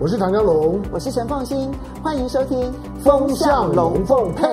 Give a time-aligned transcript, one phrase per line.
[0.00, 1.68] 我是唐江龙，我是陈凤新，
[2.04, 2.56] 欢迎收听
[3.02, 4.46] 《风向龙凤配》。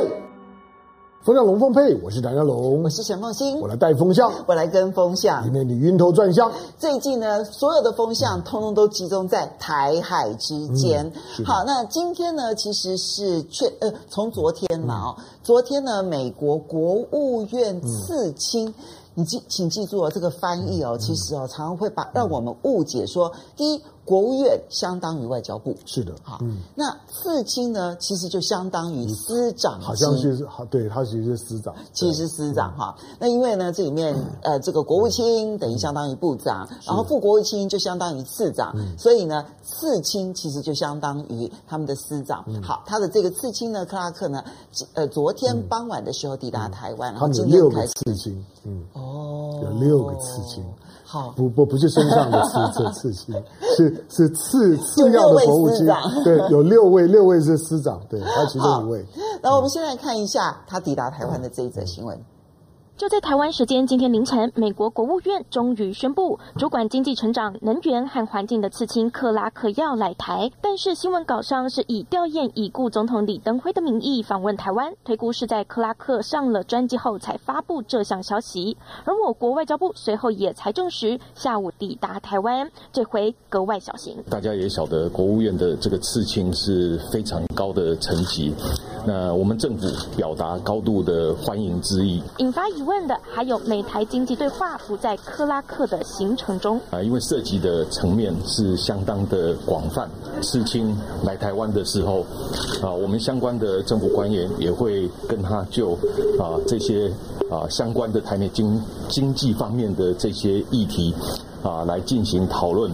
[1.22, 6.52] 风向龙凤配，我是唐江龙，我是陈凤新，我来带风向，我来跟风向，里面你晕头转向。
[6.80, 11.06] 最近呢，所有的风向通通都集中在台海之间。
[11.38, 18.68] 嗯、好，那今天呢，其实是确呃，从昨天嘛哦，嗯、昨天呢，美国国务院刺青。
[18.70, 18.74] 嗯
[19.16, 32.94] 你记，请记住哦，这个翻译哦，其实哦，常常会把让我们误解说，第一，国务院相当于外交部，是的，好，嗯，那次卿呢，其实就相当于司长，好像是好，对，他其实是司长，其实是司长哈。
[33.18, 34.14] 那因为呢，这里面
[34.44, 42.44] 呃，这个国务卿等于相当于部长，然后副国务卿就相当于次长，所以呢，次卿其实就相当于他们的司长。
[42.62, 44.44] 好，他的这个次卿呢，克拉克呢，
[44.94, 47.94] 呃，昨天傍晚的时候抵达台湾，然后今天开始。
[48.04, 48.84] 刺青，嗯。
[49.06, 50.64] 哦，有六个刺青，
[51.04, 53.36] 好，不不不是身上的刺 这刺青，
[53.78, 55.86] 是是次次要的国务卿，
[56.24, 59.06] 对，有六位，六位是司长，对，还有其中一位。
[59.42, 62.20] 那我们现在看一下他抵达台湾的这一则新闻。
[62.98, 70.50] 就在台湾时间今天凌晨，美国国务院终于宣布，主管经济成长、能源和环境的次卿克拉克要来台。
[70.62, 78.78] 但是新闻稿上是以吊唁已故总统李登辉的名义访问台湾，推估是在克拉克上了专机后才发布这项消息。
[79.04, 84.16] 而我国外交部随后也才证实，下午抵达台湾，这回格外小心。
[84.30, 88.54] 大家也晓得，国务院的这个次卿是非常高的层级，
[89.06, 92.86] 那我们政府表达高度的欢迎之意，引发疑。
[92.86, 100.08] 问的还有美台经济对话不在克拉克的行程中啊，因为涉及的层面是相当的广泛。
[100.40, 102.20] 次卿来台湾的时候
[102.84, 105.94] 啊，我们相关的政府官员也会跟他就
[106.40, 107.12] 啊这些
[107.50, 111.12] 啊相关的台美经经济方面的这些议题
[111.66, 112.90] 啊来进行讨论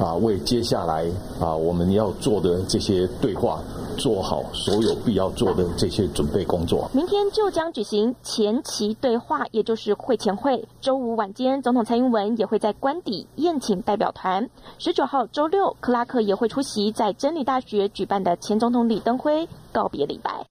[0.00, 1.06] 啊，为接下来
[1.38, 3.60] 啊我们要做的这些对话。
[3.96, 6.90] 做好所有必要做的这些准备工作。
[6.92, 10.66] 明天就将举行前期对话，也就是会前会。
[10.80, 14.50] 周五晚间，总统蔡英文也会在官邸宴请代表团。
[14.78, 20.44] 十九号周六，克拉克也会出席在真理大学举办的前总统李登辉告别礼拜。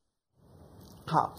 [1.05, 1.33] 好。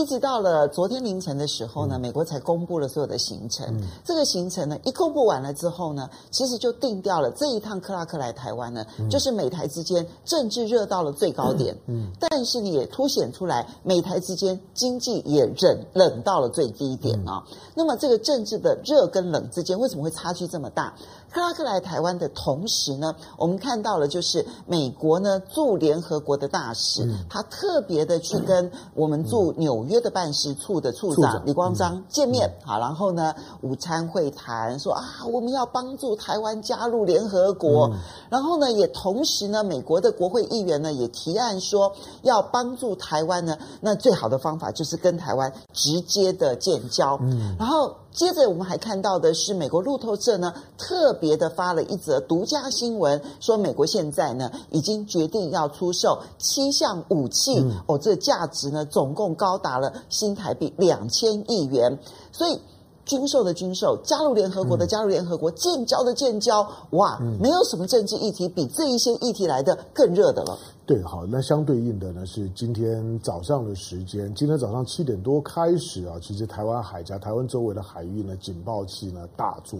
[0.00, 3.66] 一直到了昨天凌晨的时候呢，美国才公布了所有的行程。
[3.68, 11.76] 嗯、这个行程呢，一公布完了之后呢，其实就定掉了这一趟克拉克来台湾呢，嗯、就是美台之间政治热到了最高点。
[11.84, 17.44] 嗯，嗯但是也凸显出来美台之间经济也冷冷到了最低点啊、
[17.74, 20.94] 那么这个政治的热跟冷之间为什么会差距这么大？
[21.32, 33.32] 克拉克来台湾的同时呢，我们看到了就是美国呢驻联合国的大使，嗯、他特别的去跟我们驻纽约的办事处的处长李光章见面，嗯、好，然后呢
[33.62, 37.98] 午餐会谈说啊，我们要帮助台湾加入联合国，嗯、
[38.28, 41.92] 然后呢也同时呢，美国的国会议员呢也提案说
[42.22, 47.94] 要帮助台湾呢，那最好的方法就是跟台湾直接的建交，嗯，然后。
[48.12, 61.98] 接着我们还看到的是，美国路透社呢特别的发了一则独家新闻，说美国现在呢已经决定要出售七项武器，嗯、哦，这价值呢总共高达了新台币两千亿元，
[62.32, 62.60] 所以。
[63.06, 70.56] 军售的军售，加入联合国的加入联合国，建交的建交，哇，没有什么政治议题比这一些议题来的更热的了。
[70.90, 79.78] 对，好，那相对应的呢是今天早上的时间，今天早上七点多开始啊，其实台湾海峡、台湾周围的海域呢，警报器呢大作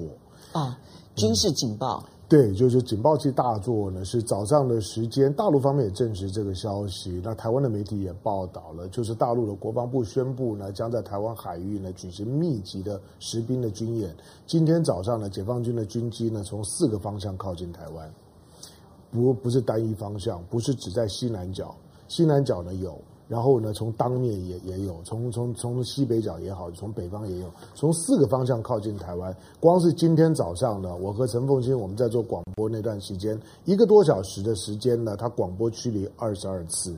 [0.53, 0.79] 啊，
[1.17, 2.01] 军事警报。
[2.07, 5.33] 嗯对，就是警报器大作呢，是早上的时间。
[5.33, 7.21] 大陆方面也证实这个消息。
[7.25, 14.15] 那台湾的媒体也报道了，就是大陆的国防部宣布呢，将在台湾海域呢举行密集的实兵的军演。
[14.47, 18.09] 今天早上呢，解放军的军机呢从四个方向靠近台湾，
[19.11, 21.75] 不不是单一方向，不是只在西南角，
[22.09, 22.97] 西南角呢有。
[23.29, 29.33] 然后呢，从当面也也有，从从从西北角也好，从北方也有，从四个方向靠近台湾。
[29.61, 36.93] 光是今天早上呢，我和陈凤清我们在做广播那段时间，一个多小时的时间呢，他广播驱离二十二次。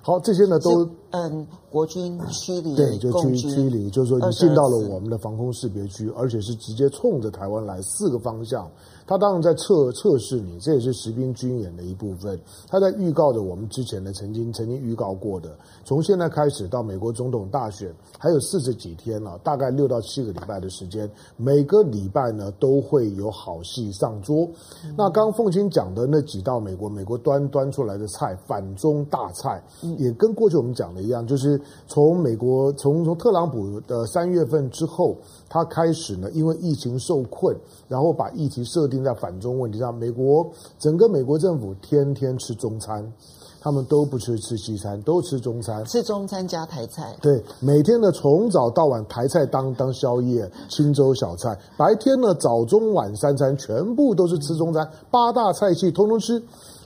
[0.00, 8.70] 好，这些呢都嗯，国军驱离对，就驱驱离，就是说你进到了我们的防空识别区，而且是直接冲着台湾来，四个方向。
[9.06, 12.38] 他当然在测测试你，这也是实兵军演的一部分。
[12.68, 24.48] 他在预告着我们之前的曾经曾经预告过的，从现在开始到美国总统大选还有四十几天了，大概六到七个礼拜的时间，每个礼拜呢都会有好戏上桌。
[24.84, 29.62] 嗯、那刚刚凤馨讲的那几道美国美国端端出来的菜，反中大菜，
[29.98, 35.16] 也跟过去我们讲的一样，就是从美国从从特朗普的三月份之后，
[35.52, 37.54] 他开始呢因为疫情受困，
[37.88, 38.88] 然后把议题设。
[38.88, 39.94] 定在反中问题上。
[39.94, 43.12] 美国整个美国政府天天吃中餐。
[43.64, 47.16] 他们都不吃吃西餐，都吃中餐，吃中餐加台菜。
[47.22, 51.56] 对，每天呢从早到晚台菜当当宵夜，清粥小菜。
[51.76, 56.42] 白天呢早中晚三餐全部都是吃中餐，八大菜系通通吃。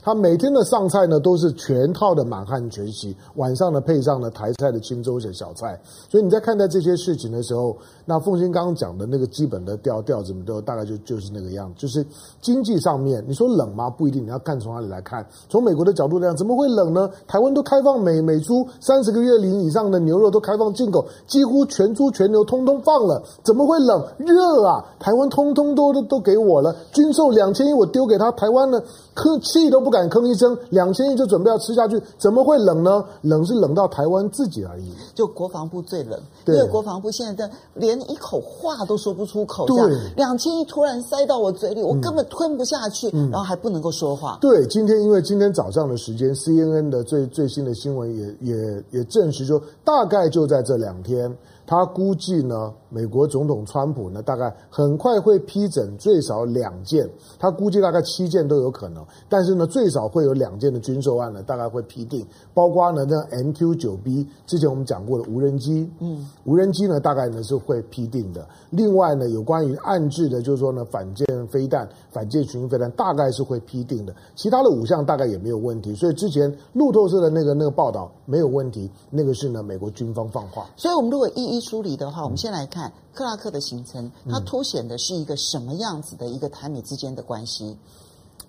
[0.07, 5.77] 他每天的上菜呢都是全套的满汉全席，晚上呢配上了台菜的清粥的小菜。
[6.07, 7.75] 所以你在看待这些事情的时候，
[8.05, 11.75] 那凤馨刚刚讲的那个基本的调调怎么，都大概就就是那个样子。
[11.75, 12.05] 就是
[12.39, 13.89] 经济上面，你说冷吗？
[13.89, 15.27] 不一定，你要看从哪里来看。
[15.49, 17.09] 从美国的角度来讲，怎么会冷呢？
[17.27, 24.01] 台湾都开放美美猪三十个月龄以上的牛肉都开放进口，几乎全猪全牛通通放了，怎么会冷？
[24.19, 24.85] 热啊！
[24.99, 28.81] 台湾通通都都都给我了，军售两千亿我丢给他，台湾呢
[29.13, 29.96] 客气都不敢。
[29.97, 33.03] 敢吭一声，两千亿就准备要吃下去，怎么会冷呢？
[33.21, 34.91] 冷是冷到台湾自己而已。
[35.15, 44.37] 就国防部最冷，对因为国防部现在的连一口话都说不出口，这样两千亿突然塞到我嘴里，我根本吞不下去，嗯、然后还不能够说话。
[44.39, 51.35] 对，今天因为今天早上的时间，CNN 的最最新的新闻也也也证实说，大概就在这两天。
[51.67, 57.05] 他估计呢，美国总统川普呢，大概很快会批准最少两件，
[57.37, 68.47] 他估计大概七件都有可能，但是呢，最少会有两件的军售案呢，大概会批定，包括呢，那 MQ 九 B 之前我们讲过的无人机，嗯，无人机呢，大概呢是会批定的。
[68.69, 74.15] 另外呢，有关于暗制的，就是说呢，反舰飞弹、反舰巡飞弹，大概是会批定的。
[74.37, 75.93] 其他的五项大概也没有问题。
[75.93, 80.65] 所以之前路透社的那个那个报道没有问题，那个是呢美国军方放话。
[80.77, 81.56] 所以我们如果一一。
[81.61, 87.77] 梳理的话，我们先来看克拉克的行程，它凸显的是一个什么样子的一个台美之间的关系？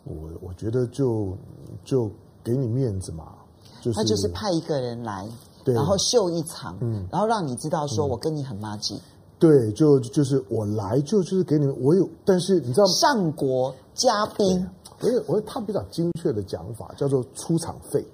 [0.04, 1.36] 我我觉得就
[1.84, 2.10] 就
[2.42, 3.34] 给你面子嘛，
[3.82, 5.28] 就是他就是派一个人来，
[5.64, 8.98] 然后秀一场，嗯，然后让你知道说我跟你很麻吉，
[9.38, 14.66] 对，就就是我来就就是给你们，我有，但是你知道上国嘉宾，
[15.00, 18.06] 我有我他比较精确的讲法叫做出场费。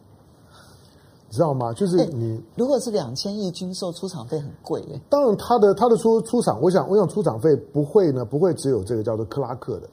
[1.35, 1.73] 知道吗？
[1.75, 5.01] 就是你，如果是两千亿军售，出场费很贵耶。
[5.11, 9.89] 当然，他的他的出出场，我想，我想出场费不会呢，不会只有这个叫做克拉克的。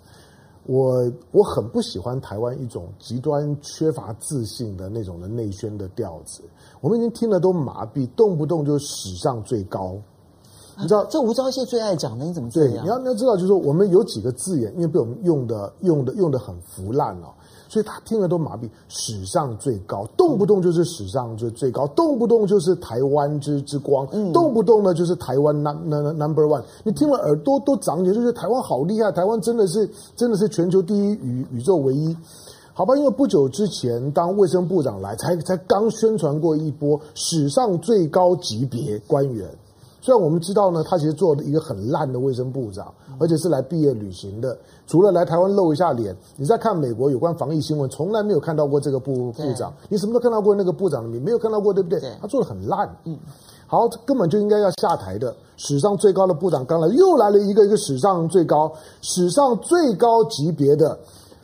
[0.68, 6.44] 我我很不喜欢台湾一种极端缺乏自信的那种的内宣的调子。
[6.80, 9.98] 我们已经听了都麻痹，动不动就史上最高。
[10.78, 12.74] 你知道这吴钊燮最爱讲的，你怎么这样？
[12.76, 17.28] 对，你要你要知道，就是说我们有几个字眼，因为被我们用的用的用的很腐烂了。
[17.72, 26.62] 所以他听了都麻痹，史上最高，动不动就是史上最最高，动不动就是台湾之之光，嗯、动不动呢就是台湾 number number one。
[26.84, 32.14] 你听了耳朵都长茧，就觉得台湾好厉害，台湾真的是真的是全球第一，宇宇宙唯一，
[32.74, 32.94] 好吧？
[32.98, 39.48] 因为不久之前当卫生部长来，才才刚宣传过一波史上最高级别官员。
[40.04, 44.58] 虽然我们知道呢，他其实做了一个很烂的卫生部长，而且是来毕业旅行的，
[44.88, 46.16] 除了来台湾露一下脸。
[46.36, 49.72] 你再看美国有关防疫新闻，从来没有看到过这个部部长。
[49.90, 51.24] 你什么时候看到过那个部长的名？
[51.24, 52.02] 没有看到过，对不对？
[52.20, 52.90] 他做的很烂。
[53.06, 53.16] 嗯，
[53.68, 55.36] 好，根本就应该要下台的。
[55.58, 58.72] 史上最高的部长刚来，又来了一个一个史上最高、
[59.02, 60.98] 史上最高级别的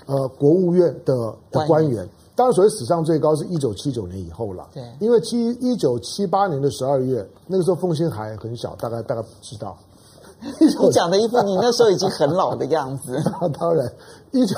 [0.07, 1.13] 呃国务院的
[1.51, 2.09] 的官员。
[2.37, 4.69] 当然，所谓史上最高是一九七九年以后了。
[4.71, 9.75] 对，因为七一九七八年的十二月，那个时候凤新还很小，大概大概不知道。
[10.39, 13.19] 你讲的一副你那时候已经很老的样子。
[13.41, 13.91] 那 当然，
[14.29, 14.55] 一九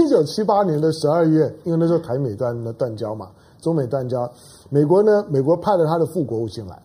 [0.00, 3.30] 一九七八年的十二月，因为那时候台美断断交嘛，
[3.60, 4.28] 中美断交，
[4.68, 6.82] 美国呢，美国派了他的副国务卿来，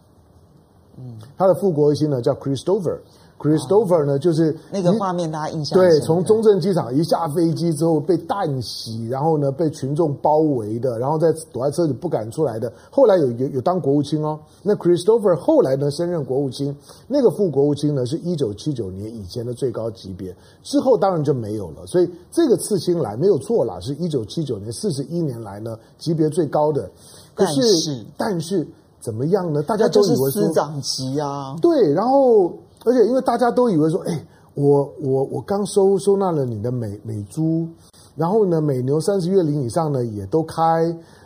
[0.98, 3.00] 嗯，他的副国务卿呢叫 Christopher。
[3.40, 12.70] Christopher 呢，就是那个画面，大家印象对，从中正机场一下飞机之后被弹袭，然后呢被群众包围的，然后再躲在车里不敢出来的。
[12.92, 16.76] 后来有有有当国务卿哦，那 Christopher 后来呢升任国务卿，
[17.08, 21.88] 那个副国务卿呢是一九七九年以前的最高级别，之后当然就没有了。
[21.88, 26.92] 所以这个刺青来没有错啦，是一九七九年四十一年来呢级别最高的。
[27.34, 28.68] 可是但是但是
[29.00, 29.64] 怎么样呢？
[29.64, 32.52] 大家都以为说司长级啊，对，然后。
[32.90, 37.68] 而且，因为大家都以为说，哎，我我我刚收收纳了你的美美猪，
[38.16, 40.64] 然后呢，美牛三十月龄以上呢也都开，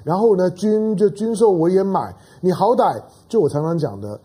[0.04, 4.20] 然后呢，军就军售我也买，你好歹就我常常讲的，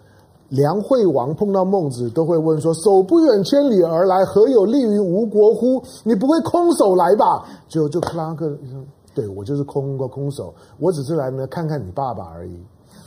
[0.49, 5.81] 梁惠王碰到孟子都会问说，手不远千里而来，何有利于吴国乎？
[6.03, 7.47] 你不会空手来吧？
[7.69, 8.53] 就就克拉克，
[9.15, 12.61] 对，我就是空个空手，我只是来呢看看你爸爸而已。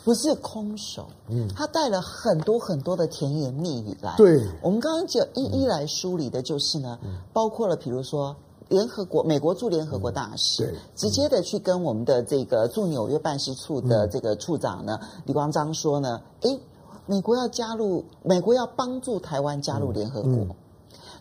[0.03, 4.15] 不是空手，嗯，他带了很多很多的甜言蜜语来。
[4.17, 8.35] 对，我们刚刚就一一来梳理的就是呢，嗯、包括了比如说
[8.67, 16.59] 联合国美国驻联合国大使，嗯、直接的去跟我们的这个驻纽约办事处的这个处长呢、嗯、李光章说呢，诶，
[17.05, 20.47] 美国要加入，美国要帮助台湾加入联合国。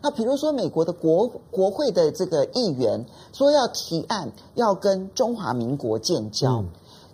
[0.02, 6.64] 那比如说美国的国国会的这个议员说要提案要跟中华民国建交。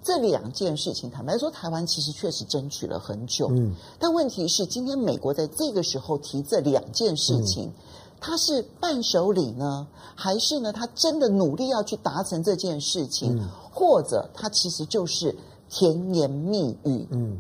[0.07, 3.49] 嗯这两件事情，坦白说，台湾其实确实争取了很久。
[3.51, 7.73] 嗯，但问题是，今天美国在这个时候提这两件事情，
[8.21, 9.85] 他、嗯、是伴手礼呢，
[10.15, 15.35] 还是呢，他真的努力要去达成这件事情，嗯、或者他其实就是
[15.69, 17.05] 甜言蜜语？
[17.11, 17.37] 嗯，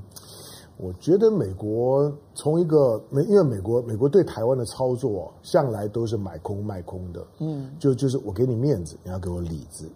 [0.76, 7.25] 我觉得美国从一个美，因为美国美国对台湾的操作向来都是买空卖空的。
[7.38, 9.88] 嗯，就就是我给你面子，你要给我里子。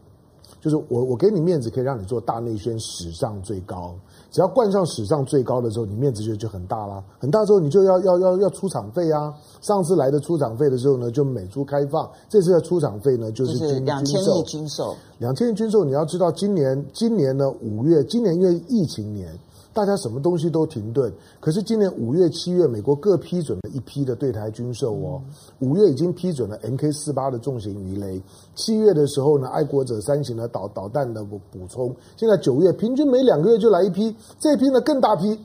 [0.60, 3.94] 就是我，我给你面子，可以让你做大内宣史上最高。
[4.30, 7.02] 只要冠上史上最高的时候，你面子就就很大啦。
[7.18, 9.34] 很大之后，你就要要要要出场费啊。
[9.60, 12.08] 上次来的出场费的时候呢，就美猪开放。
[12.28, 14.94] 这次的出场费呢，就是军两千亿军售。
[15.18, 19.28] 两千亿军售，你要知道，今年今年呢五月，今年因为疫情年。
[19.72, 25.22] 大家什么东西都停顿，可是今年五月、七月，美国各批准了一批的对台军售哦。
[25.60, 28.20] 五月已经批准了 MK 四八的重型鱼雷，
[28.56, 31.94] 七月的时候呢，爱国者三型的导导弹的补补充。
[32.16, 35.38] 现在九月平均每两个月就来一批，这一批呢更大批。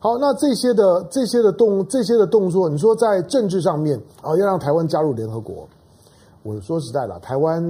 [0.00, 5.68] 好，那这些的这些的动这些的动作，你说在政治上面啊，要让台湾加入联合国，
[6.42, 7.62] 我说实在的，台湾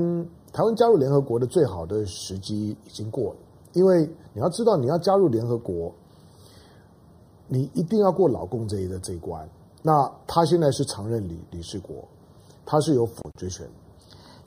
[0.53, 3.37] 台湾加入联合国的最好的时机已经过了。
[3.73, 5.93] 因为你要知道，你要加入联合国，
[7.47, 9.49] 你一定要过老共这一个这一关。
[9.83, 11.97] 那他现在是常任理理事国，
[12.67, 13.69] 他是有否决权。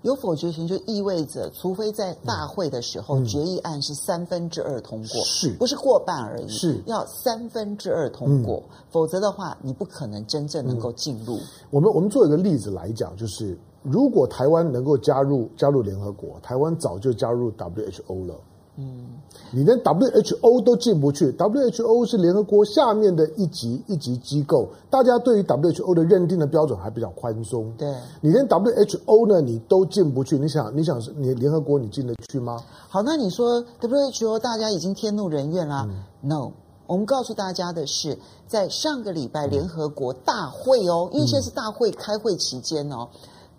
[0.01, 6.47] 有否决权就意味着，除非在大会的时候、嗯、决议案是三分之二通过，是不是过半而已？
[6.47, 11.37] 是要三分之二通过，嗯、否则的话，你不可能真正能够进入。
[11.69, 18.35] 我们我们做一个例子来讲，就是如果台湾能够加入加入联合国，台湾早就加入 WHO 了。
[18.81, 19.05] 嗯，
[19.51, 27.71] 你连 WHO 都进不去，WHO 是联合国下面的一级一级机构，大家对于 WHO 的认定的标准还比较宽松。
[27.77, 32.63] 对，你连 WHO 呢，你都进不去，你想，你想是你联合国你进得去吗？
[32.89, 35.87] 好，那你说 WHO 大家已经天怒人怨啦。
[35.87, 36.51] 嗯、No，
[36.87, 43.09] 我们告诉大家的是，在上个礼拜联合国大会哦，嗯、因为现在是大会开会期间哦，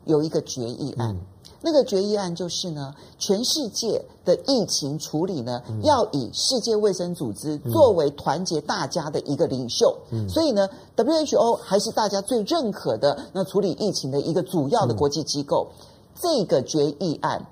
[0.04, 1.10] 有一个决议案。
[1.10, 1.20] 嗯
[1.64, 9.96] 那个决议案就是呢，全世界的疫情处理呢，嗯、要以世界卫生组织作为团结大家的一个领袖。
[10.10, 15.68] 嗯、所以呢，WHO 还是大家最认可的那处理疫情的一个主要的国际机构。
[15.78, 15.86] 嗯、
[16.20, 17.46] 这个决议案，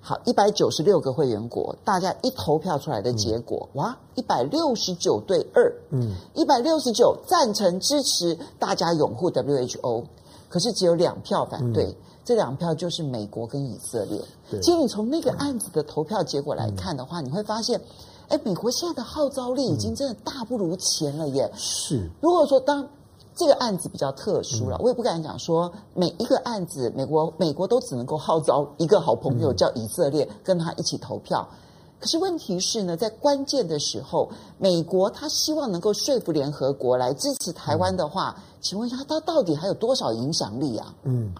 [0.00, 10.04] 好，一百九十六个会员国，大家一投票出来的结果，嗯、哇，一百六十九对二，嗯，一百六十九赞成支持，大家拥护 WHO，
[10.48, 11.84] 可是只有两票反对。
[11.84, 11.96] 嗯
[12.30, 14.16] 这两票就是美国跟以色列。
[14.48, 17.80] 对其实你从那个案子的投票结果来看的话，嗯、你会发现，
[18.28, 21.50] 哎，美国现在的号召力已经真的大不如前了耶。
[21.56, 22.08] 是。
[22.20, 22.88] 如果说当
[23.34, 31.44] 这个案子比较特殊了，嗯、我也不敢讲说每一个案子，美国美国都只能够号召一个好朋友叫以色列跟他一起投票。
[31.50, 31.58] 嗯、
[31.98, 40.94] 可是问题是呢，在关键的时候，美国他希望能够说服联合国来支持台湾的话，嗯、请问一下，他到底还有多少影响力啊？
[41.02, 41.34] 嗯。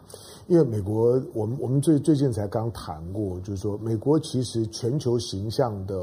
[0.50, 5.96] 因为美国，我们我们最最近才刚谈过，就是说，美国其实全球形象的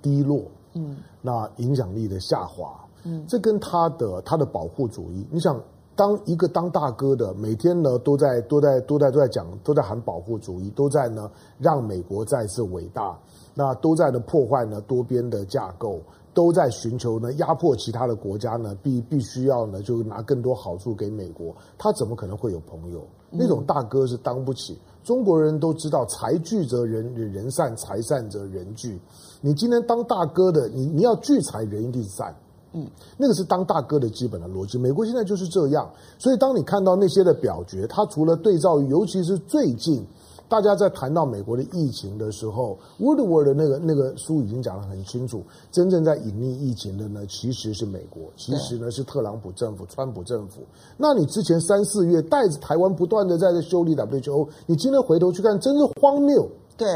[0.00, 5.60] 低落，嗯，那影响力的下滑，嗯，这跟他的他的保护主义，你想，
[5.96, 11.28] 当一个当大哥的，每天呢都在都在都在都在讲，都在喊保护主义，都在呢
[11.58, 13.18] 让美国再次伟大，
[13.54, 16.00] 那都在呢破坏呢多边的架构。
[16.34, 23.06] 都在寻求呢压迫其他的国家呢，必必须要呢就拿更多好处给美国，他怎么可能会有朋友？
[23.30, 24.76] 那种大哥是当不起。
[25.02, 28.98] 中国人都知道，财聚则人人散，财散则人聚。
[29.40, 32.34] 你今天当大哥的，你你要聚财，人一定散。
[32.72, 32.86] 嗯，
[33.16, 34.78] 那个是当大哥的基本的逻辑。
[34.78, 35.88] 美国现在就是这样，
[36.18, 40.04] 所以当你看到那些的表决，它除了对照于，尤其是最近。
[40.48, 50.60] 大家在谈到美国的疫情的时候，Woodward 的那个那个书已经讲得很清楚，真正在隐匿疫情的呢，其实是美国，其实呢是特朗普政府、川普政府。
[50.96, 56.48] 那你之前三四月带着台湾不断的在这修理 WHO，你今天回头去看，真是荒谬。
[56.76, 56.86] 对。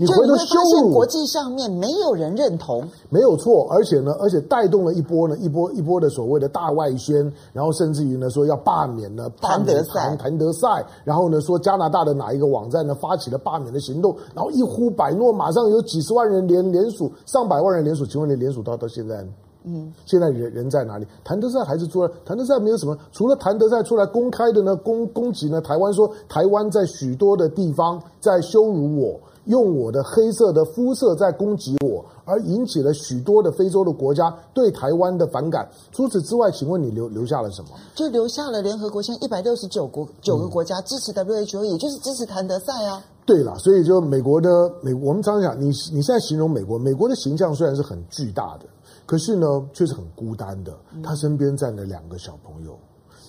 [0.00, 19.22] 你回头羞辱，国际上面没有人认同，没有错，而且呢，而且带动了一波呢，一波一波的所谓的大外宣，然后甚至于呢说要罢免呢，谭德赛，谭德赛，然后呢说加拿大的哪一个网站呢发起了罢免的行动，然后一呼百诺，马上有几十万人联联署，上百万人联署，请问你联署到到现在？
[19.64, 21.06] 嗯，现在人人在哪里？
[21.22, 22.10] 谭德赛还是出来？
[22.24, 29.20] 谭德赛没有什么，除了谭德赛出来公开的呢，攻攻击呢台湾，说台湾在许多的地方在羞辱我。
[29.44, 35.68] 用我的黑色的肤色在攻击我，而引起了许多的非洲的国家对台湾的反感。
[35.92, 37.70] 除此之外，请问你留留下了什么？
[37.94, 43.02] 就留下了联合国现在一百六十九国九个国家支持 WHO，也就是支持谭德赛啊。
[43.26, 44.48] 对了，所以就美国的
[44.82, 48.66] 美，我们常常讲，你你现在形容美国，美国的形象虽然是很巨大的，
[49.06, 50.76] 可是呢，却是很孤单的。
[51.02, 52.76] 他身边站着两个小朋友，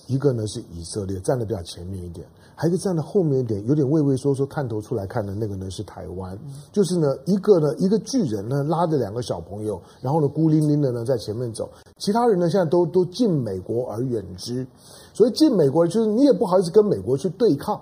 [0.08, 2.26] 一个呢是以色列，站的比较前面一点。
[2.54, 6.38] 还有一个站在后面一点，有点畏畏缩缩，探头出来看的那个呢是台湾，
[6.70, 11.68] 就是呢一个呢一个巨人呢拉着两个小朋友，然后呢孤零零的呢在前面走，
[11.98, 14.66] 其他人呢现在都都敬美国而远之，
[15.12, 17.80] 所以敬美国就是你也不好意思跟美国去对抗，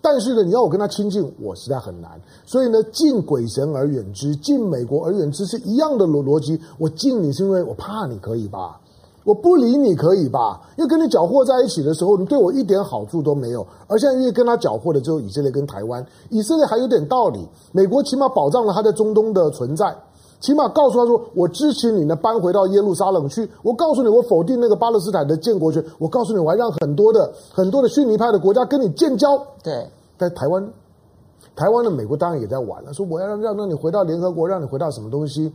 [0.00, 8.80] 但是呢你要我跟他亲近，我实在很难，所以呢敬鬼神而远之，敬美国而远之是一样的逻逻辑，我敬你是因为我怕你可以吧？
[9.24, 10.60] 我不理你可以吧？
[10.76, 13.66] 因为跟你搅和在一起的时候，你对我一点好处都没有。
[13.86, 19.96] 而现在因为跟他搅和的只有以色列跟台湾，以色列还有点道理，美国起码保障了他在中东的存在，
[20.40, 23.48] 起码告诉他说，我支持你呢搬回到耶路撒冷去。
[23.62, 25.82] 我告诉你，我否定那个巴勒斯坦的建国权。
[25.98, 29.38] 我告诉你，我还让很多的很多的逊尼派的国家跟你建交。
[29.62, 29.88] 对，
[30.18, 30.62] 在台湾，
[31.56, 35.50] 台湾的美国当然也在玩了，说我要让让让你回到联合国，让你回到什么东西。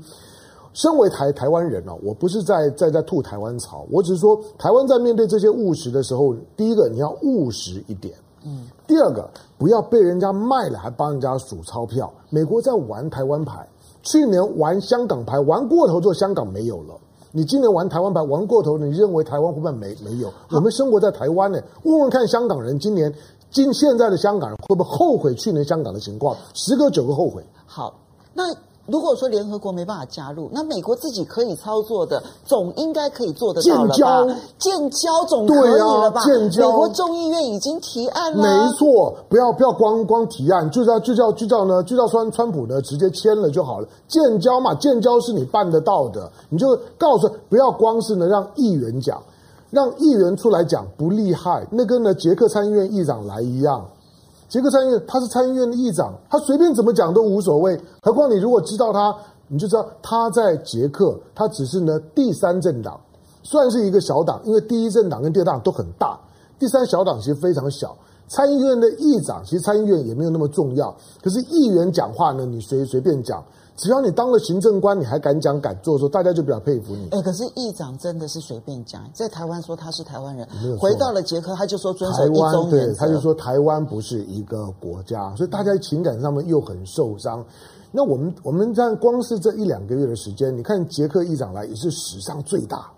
[0.73, 8.13] 身为台台湾人呢，我不是在在在吐台湾槽，我只是说台湾在面对这些务实的时候，第一个你要务实一点，
[8.45, 12.11] 嗯，第二个不要被人家卖了还帮人家数钞票。
[12.29, 13.67] 美国在玩台湾牌，
[14.03, 16.93] 去年玩香港牌玩过头之后，香港没有了。
[17.31, 20.31] 你今年玩台湾牌玩过头，你认为台湾会不会没没有？
[20.51, 23.13] 我们生活在台湾呢，问问看香港人今年
[23.49, 26.38] 今现在的香港人会不会后悔去年香港的情况？
[26.53, 27.43] 十个九个后悔。
[27.65, 27.93] 好，
[28.33, 28.43] 那。
[28.91, 33.93] 如果说联合国没办法加入，那美国自己可以操作的，总应该可以做得到了吧？
[33.93, 34.27] 建交，
[34.58, 36.22] 建交总可以了吧？
[36.22, 38.41] 建交，美国众议院已经提案了。
[38.41, 43.88] 没错，不要不要光光提案，就叫就叫就叫呢，就叫川川普呢直接签了就好了。
[44.08, 49.22] 建交嘛，建交是你办得到的，你就告诉不要光是呢让议员讲，
[49.69, 53.86] 让议员出来讲不厉害，那跟呢捷克参议院议长来一样。
[54.50, 57.79] 捷克参议院他是参议院的议长，他随便怎么讲都无所谓。
[58.01, 59.15] 何况你如果知道他，
[59.48, 63.00] 你就知道他在捷克，他只是呢第三政党，
[63.43, 66.19] 算是一个小党，因为第一政党跟第二党都很大，
[66.58, 67.95] 第三小党其实非常小。
[68.28, 73.43] 参议院的议长其实参议院也没有那么重要，可是议员讲话呢，你随随便讲。
[73.80, 77.08] 只要你当了行政官，你还敢讲敢做的时候，大家就比较佩服你。
[77.12, 80.46] 哎，可是议长真的是随便讲，在台湾说他是台湾人，
[80.78, 87.42] 回到了捷克他就说遵守一中原，对，他就说台湾不是一个国家，所以大家情感上面又很受伤。
[87.89, 92.92] 那我们我们在光是这一两个月的时间，你看捷克议长来也是史上最大，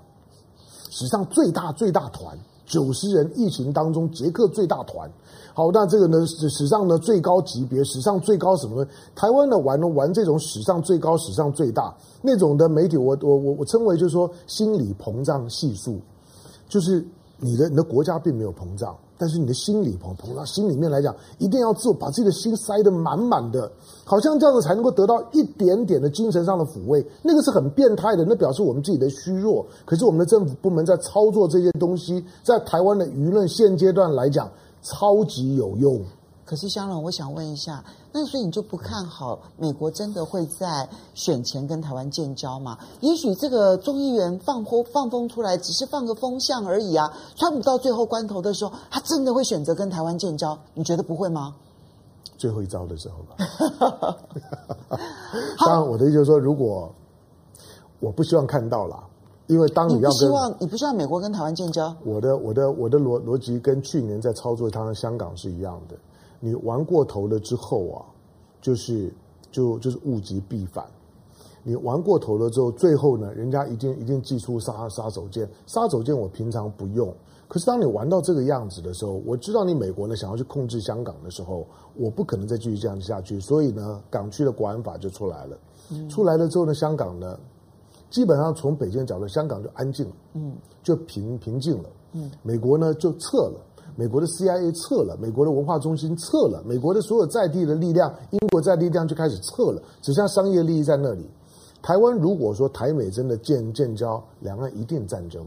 [0.89, 2.35] 史上最大最大团。
[2.65, 5.11] 九十人，疫情当中，捷克最大团。
[5.53, 8.89] 好，那这个呢，史史上呢最高级别，史上最高什么呢？
[9.15, 15.99] 台湾呢玩呢玩这种史上最高、史上最大那种的媒体，我我我我称为就是说心理膨胀系数，
[16.69, 17.05] 就是
[17.37, 18.95] 你的你的国家并没有膨胀。
[19.17, 23.71] 但是你的心理膨膨胀心里面来讲，一定要自我把自己的心塞得满满的，
[24.03, 27.05] 好像这样子才能够得到一点点的精神上的抚慰。
[27.21, 29.63] 那个是很变态的，那表示我们自己的虚弱。
[29.85, 34.49] 可是我们的政府部门在操作这些东西，在台湾的舆论现阶段来讲，
[34.81, 36.01] 超级有用。
[36.43, 42.77] 可是香龙，我想问一下，那所以你就不看好美国真的会在选前跟台湾建交吗？
[42.99, 47.13] 也许这个众议员放风放风出来，只是放个风向而已啊。
[47.35, 50.57] 川普到最后关头的时候，他真的会选择跟台湾建交？
[50.73, 51.55] 你觉得不会吗？
[52.37, 54.17] 最后一招的时候吧。
[55.59, 56.93] 当然，我的意思就是说，如果
[58.01, 59.01] 我不希望看到了，
[59.51, 65.95] 因为当你要跟，你不希望你不希望美国跟台湾建交，我的我的我的逻逻辑跟去年在操作他的香港是一样的。
[66.39, 67.99] 你玩过头了之后啊，
[68.61, 69.13] 就是
[69.51, 70.85] 就就是物极必反。
[71.63, 75.45] 你玩过头了之后，最后呢，人家一定一定祭出杀杀手锏。
[75.67, 77.13] 杀手锏我平常不用，
[77.49, 83.37] 可是当你玩到这个样子的时候，我知道你美国呢想要去控制香港的时候，我不可能再继续这样下去。
[83.41, 85.57] 所以呢，港区的国安法就出来了。
[85.91, 87.37] 嗯、出来了之后呢，香港呢，
[88.11, 93.59] 基本上从北京的角度，香港就安静了，嗯，就平平静了，嗯，美国呢就撤了。
[93.95, 101.25] 美国的 CIA 撤了，美国的文化中心撤了，美国的所有在地的力量，英国在地力量就开始撤了，只剩下商业利益在那里。
[101.81, 105.45] 台湾如果说台美真的建建交，两岸一定战争。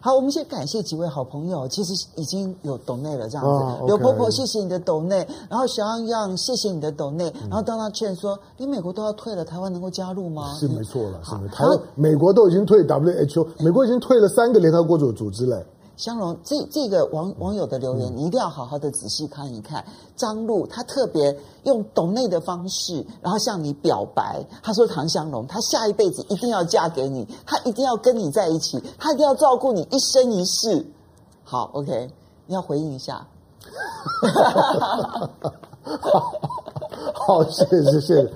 [0.00, 3.84] 好，我们先感谢几位好朋友，其实已经有抖内了这样子。
[3.86, 10.54] 刘、婆婆，谢谢你的抖内，然后小样样，谢谢你的抖内，然后当他劝说，你美国都要退了，台湾能够加入吗？
[10.54, 11.48] 是没错了，是没。
[11.48, 15.64] 台湾美国都已经退 WHO，美国已经退了三个联合国组组织了。
[15.98, 19.84] 香龙，这这个网网友的留言，你一定要好好的仔细看一看。
[20.14, 24.46] 张璐他特别用懂内的方式，然后向你表白。
[24.62, 30.86] 他说：“唐香龙，他下一辈子一定要嫁给你，他一定要跟你在一起，他一定要照顾你一生一世。”
[31.42, 32.08] 好，OK，
[32.46, 33.26] 你要回应一下。
[36.00, 36.32] 好，
[37.26, 38.32] 好，谢谢谢谢。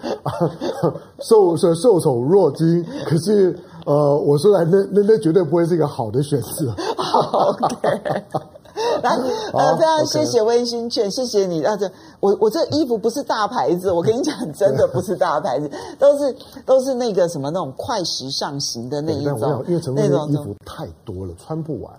[1.23, 3.57] 受受受宠若惊，可是。
[3.85, 6.73] 呃，我说来，那那那绝对不会是一个好的选择。
[6.97, 7.77] 好，OK，
[9.03, 9.11] 来，
[9.53, 11.63] 呃，非常谢谢温馨劝，谢谢你。
[11.65, 11.91] 啊，这
[12.21, 19.65] 我我这衣服不是大牌子，我跟你讲，真的不是大牌子， 都是都是那个什么那种快时尚型的那一种。
[19.67, 21.93] 因为陈那种衣服太多了，穿不完。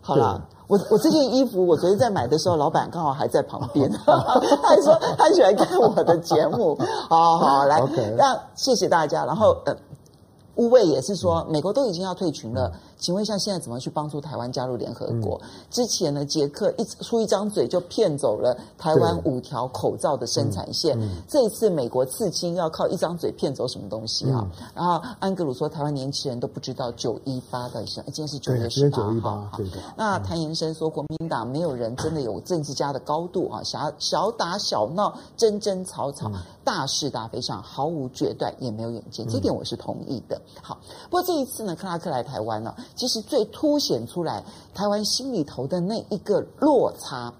[0.00, 4.18] 好啦，我我这件衣服，我昨天在买的时候，老板刚好还在旁边，他
[4.68, 6.76] 还说他喜欢看我的节目。
[7.08, 7.80] 好好来，
[8.16, 9.76] 那谢谢大家，然后呃。
[10.58, 15.40] 乌卫也是说，美国都已经要退群了，请问一下，现在怎么去帮助台湾加入联合国？
[15.42, 20.98] 嗯、之前呢，捷克一出一张嘴就骗走了台湾五条口罩的生产线。
[21.28, 24.44] 这一次美国刺青要靠一张嘴骗走什么东西啊？
[24.58, 29.48] 嗯、然后安格鲁说，台湾年轻人都不知道九一八的事，今天是九月十八号。
[29.56, 29.80] 对对。
[29.96, 40.40] 那谭延生说，国民党没有人真的有政治家的高度啊，小小打小闹，争争吵吵，嗯、大是大非上毫无决断，也没有远见，这点我是同意的。
[40.62, 47.32] 好，不过这一次呢，克拉克来台湾呢，其实最凸显出来台湾心里头的那一个落差，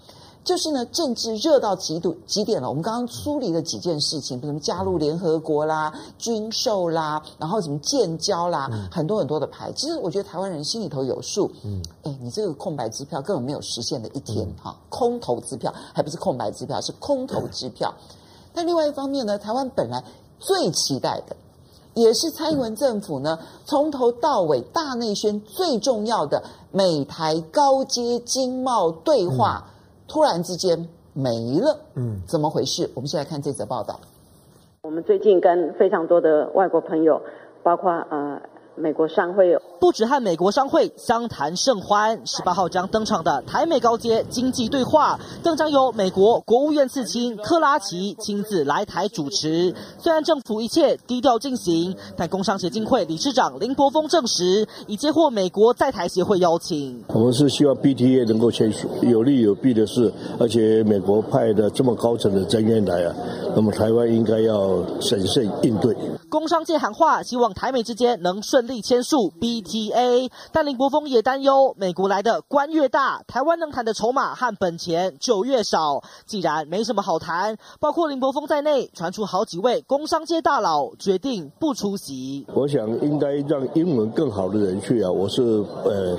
[0.44, 2.68] 就是呢，政治热到极度极点了。
[2.68, 9.71] 我们刚刚梳理了几件事情，比如加入联合国啦、军售啦，然后什么建交啦，嗯、很多很多的牌。
[9.73, 11.51] 其实我觉得台湾人心里头有数。
[11.64, 17.92] 嗯，哎，你这个空白支票根本没有实现的一天哈、嗯，空头支票还不是空白支票，是空头支票。
[17.99, 18.16] 嗯、
[18.55, 20.03] 但另外一方面呢，台湾本来
[20.38, 21.37] 最期待的。
[22.01, 29.71] 也是蔡英文政府呢，从头到尾大内宣最重要的美台高阶经贸对话，嗯、
[30.07, 32.91] 突然之间没了，嗯，怎么回事？
[32.95, 33.99] 我们先来看这则报道。
[34.83, 37.21] 我们最近跟非常多的外国朋友，
[37.63, 38.41] 包括呃。
[38.81, 49.75] 美国商会有不止和美国商会相谈甚欢，十八号将登场的台美高阶经济对话，更将由美国国务院次卿克拉奇亲自来台主持。
[49.99, 57.05] 虽然政府一切低调进行，但工商协进会理事长林柏峰证实，已接获美国在台协会邀请。
[57.09, 63.14] 我们是希望 BTA 能够签署，有利有弊的事，而且美国派的这么高层的人员来啊，
[63.55, 65.97] 那么台湾应该要审慎应对。
[66.29, 76.04] 工商界喊话，希望台美之间能顺力签署 BTA，但林国峰也担忧，美国来的官越大，台湾能谈的筹码和本钱就越少。
[76.26, 82.46] 既然没什么好谈，包括林国峰在内，传出好几位工商界大佬决定不出席。
[82.54, 85.42] 我想应该让英文更好的人去啊，我是
[85.85, 86.16] 呃，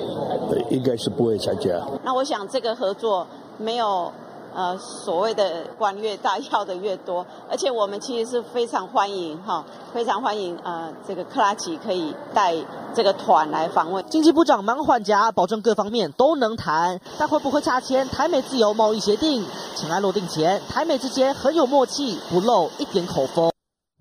[0.70, 1.70] 应该是不会参加。
[2.04, 3.26] 那我想这个合作
[3.58, 4.12] 没有。
[4.54, 12.56] 呃，所谓的官越大，要的越多，而且我们其实是非常欢迎哈，非常欢迎呃，这个克拉奇可以带
[12.94, 14.04] 这个团来访问。
[14.10, 19.46] 经济部长忙缓颊，保证各方面都能谈，但会不会差签台美自由贸易协定？
[19.76, 23.52] 尘埃落定前，台美之间很有默契，不漏一点口风。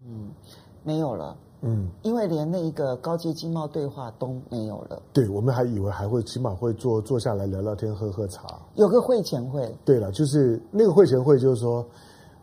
[0.04, 0.34] 嗯，
[0.82, 1.36] 没有了。
[1.60, 5.02] 嗯，因为连那一个高阶经贸对话都没有了。
[5.12, 8.42] 对，我们还以为还会起码会坐坐下来聊聊天、喝喝茶。
[8.76, 9.74] 有个会前会。
[9.84, 11.84] 对了，就是那个会前会，就是说，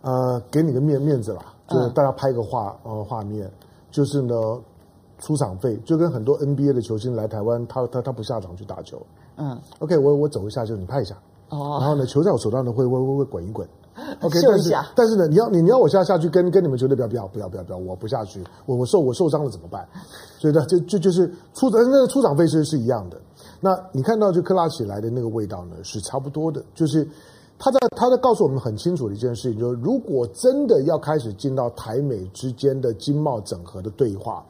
[0.02, 3.50] 呃，给你个面面子啦，就是大家拍个画呃画面，
[3.90, 4.36] 就是呢，
[5.20, 9.02] 出场费就跟很多 NBA 的球星来台湾，他他他不下场去打球。
[9.38, 11.16] 嗯，OK，我我走一下，就你拍一下。
[11.50, 11.78] 哦。
[11.80, 13.66] 然后呢，球在我手上呢会会会会滚一滚。
[14.22, 19.88] OK，但是但是呢，你要你你要我下下去跟跟你们球队不要不要不要不要不要，我不下去，我我受我受伤了怎么办？
[20.38, 23.18] 所以呢，就就就是出那个出场费是是一样的。
[23.62, 26.62] 那你看到就克拉奇来的那个味道呢，是差不多的。
[26.74, 27.08] 就是
[27.58, 34.46] 他在他在告诉我们很清楚的一件事情，就是如果真的要开始进到台美之间的经贸整合的对话。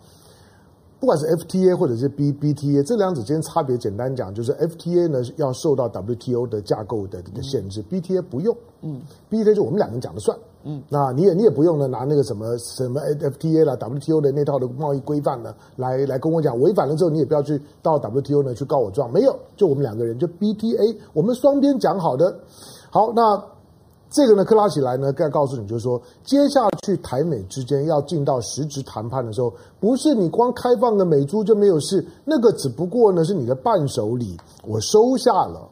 [0.99, 18.41] 不管是 FTA 或者是 BBTA，这两者之间差别，简单讲就是 FTA 呢要受到 WTO 的架构的的限制，嗯，BTA 不用，嗯，BTA 就我们两个人讲了算，嗯，那你也你也不用呢拿那个什么什么 FTA 啦 WTO 的那套的贸易规范呢来来跟我讲，违反了之后你也不要去到 WTO
[18.41, 22.39] 呢去告我状，没有，就我们两个人就 BTA，我们双边讲好的，
[22.89, 23.54] 好那。
[24.15, 35.67] 这个呢，克拉起来呢，该告诉你，就是说，接下去台美之间要进到实质谈判的时候，不是你光开放的美猪就没有事，那个只不过呢是你的伴手礼，我收下了，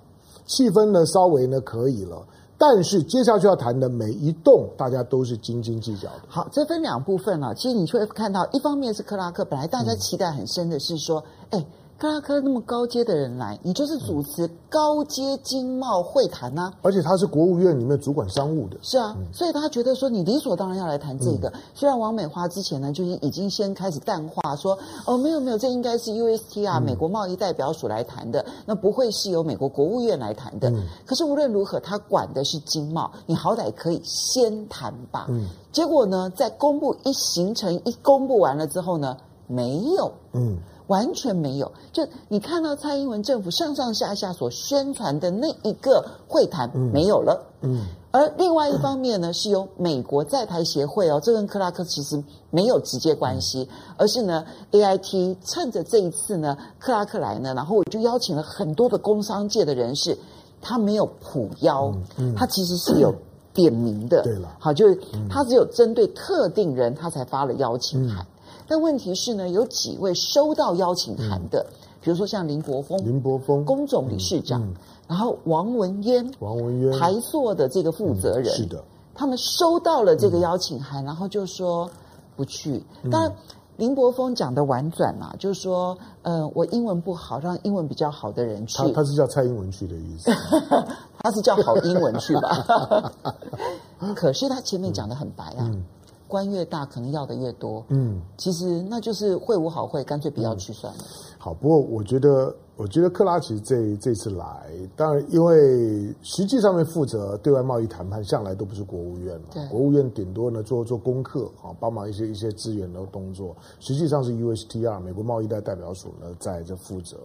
[0.46, 2.22] 气氛呢稍微呢可以了，
[2.58, 6.24] 但是接下去要谈的每一动，大家都是斤斤计较的。
[6.28, 11.66] 好，这分两部分啊，其实你会看到，一方面是克拉克，本来大家期待很深的是说，哎。
[12.12, 16.74] 拉克那么高阶的人来，你就是主持高阶经贸会谈呐、啊。
[16.82, 18.78] 而且他是国务院里面主管商务的。
[18.82, 21.50] 是啊，嗯、所以他觉得说你理所当然要来谈这个。
[21.50, 30.70] 嗯、虽然王美花之前呢，就是已经先开始淡化说，哦，没有没有，这应该是 USTR 啊，美国贸易代表署来谈的，嗯、那不会是由美国国务院来谈的。
[30.70, 35.28] 嗯、可是无论如何，他管的是经贸，你好歹可以先谈吧。
[35.30, 35.48] 嗯。
[35.72, 40.12] 结果呢，在公布一行程一公布完了之后呢，没有。
[40.34, 40.58] 嗯。
[40.88, 53.68] 完全没有，就你看到蔡英文政府上上下下所宣传的那一个会谈没有了，嗯，嗯，而另外一方面呢，是由美国在台协会哦，这跟克拉克其实没有直接关系，
[53.98, 60.18] 而是呢，AIT 趁着这一次呢，克拉克来呢，然后我就邀请了很多的工商界的人士，
[60.62, 63.14] 他没有普邀，嗯嗯、他其实是有
[63.54, 68.26] 点名的，对了，好，就是他只有针对特定人，他才发了邀请函。
[68.64, 74.76] 嗯但问题是呢，有几位收到邀请函的，嗯、比如说像林柏峰，林柏峰，工总理事长，嗯嗯、
[75.10, 81.90] 然后王文渊，王文渊，台塑的这个负责人，嗯、是的，他们收到了这个邀请函，嗯、然后就说
[82.36, 82.82] 不去。
[83.12, 83.36] 当然，
[83.76, 88.78] 林柏峰讲的婉转嘛，就是说，呃，我英文不好，让英文比较好的人去。
[88.78, 90.32] 他他是叫蔡英文去的意思，
[91.20, 93.12] 他是叫好英文去吧？
[94.16, 95.62] 可是他前面讲的很白啊。
[95.62, 95.86] 嗯嗯
[96.34, 97.86] 官越大，可能要的越多。
[97.90, 101.00] 嗯，其实那就是会无好会，干脆不要去算了。
[101.04, 109.50] 嗯、好，不过我觉得，我觉得克拉奇这这次来，当然因为实际上面负责对外贸易谈判，向来都不是国务院嘛。
[109.54, 113.56] 对，国务院顶多呢做做功课啊，帮忙一些一些资源的动作。
[113.80, 117.18] 实际上是 USTR 美国贸易代代表署呢在这负责。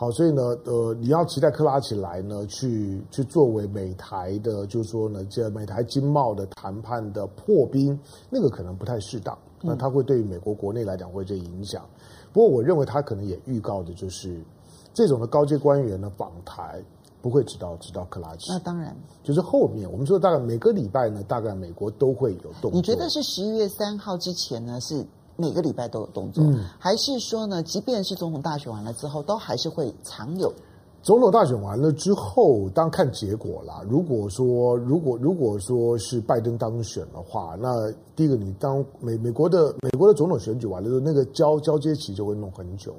[0.00, 7.98] 好，所以呢，呃，你要期待克拉奇来呢，去去作为美台的，就是说呢，这美台经贸的谈判的破冰，
[8.30, 9.36] 那个可能不太适当。
[9.60, 11.84] 那他会对于美国国内来讲会这影响。
[12.32, 14.40] 不过，我认为他可能也预告的就是，
[14.94, 16.80] 这种的高阶官员呢访台
[17.20, 18.52] 不会直到直到克拉奇。
[18.52, 22.72] 那当然，就是后面我们说大概每个礼拜呢，大概美国都会有动作。
[22.72, 24.80] 你觉得是十一月三号之前呢？
[24.80, 25.04] 是？
[25.40, 27.62] 每个礼拜都有动作，嗯、还是说呢？
[27.62, 30.52] 即便是总统大选完了之后，都还是会常有。
[31.00, 33.80] 总统大选完了之后，当然看结果啦。
[33.88, 42.92] 如果说，如果如果说是拜登当选的话，那第一个，你当美美国的美国的总统选举完了之后，那个交交接期就会弄很久。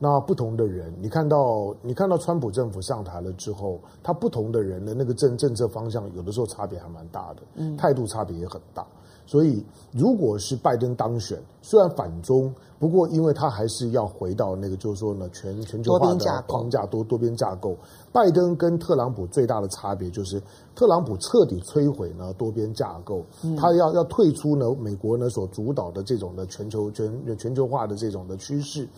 [0.00, 8.84] 那不同的人，你看到你看到川普政府上台了之后，他不同的人的那个政政策方向，有的时候差别还蛮大的，嗯，态度差别也很大。
[9.28, 9.62] 所以，
[9.92, 17.76] 如果是拜登当选，虽然反中，不过因为他还是要回到那个，就是说呢，全全球化的框架多多边架构。
[18.10, 20.40] 拜登跟特朗普最大的差别就是，
[20.74, 23.22] 特朗普彻底摧毁呢多边架构，
[23.54, 28.88] 他要要退出呢美国呢所主导的这种的全球全全球化的这种的趋势，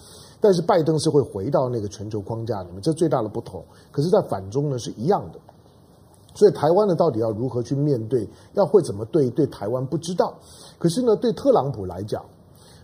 [0.40, 3.64] 但是拜登是会回到那个全球框架里面，这最大的不同。
[3.90, 5.40] 可是，在反中呢是一样的。
[6.34, 8.28] 所以台湾呢，到底要如何去面对？
[8.54, 10.34] 要会怎么对对台湾不知道。
[10.78, 12.24] 可是呢，对特朗普来讲，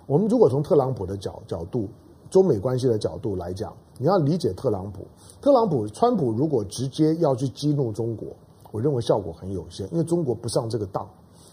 [0.06, 1.88] 我们如果从特朗普的角角度、
[2.30, 5.06] 中美关系的角度来讲，你要理解特朗普。
[5.40, 8.28] 特朗普、川普如果直接要去激怒中国，
[8.72, 11.08] 我认为效果很有限，因为中国不上这个当。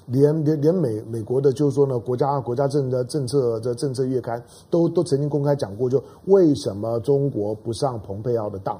[0.07, 8.77] 连连连美美国的，就是说呢，国家国家政的政策的政策月刊都都曾经公开讲过，就为什么中国不上蓬佩奥的当？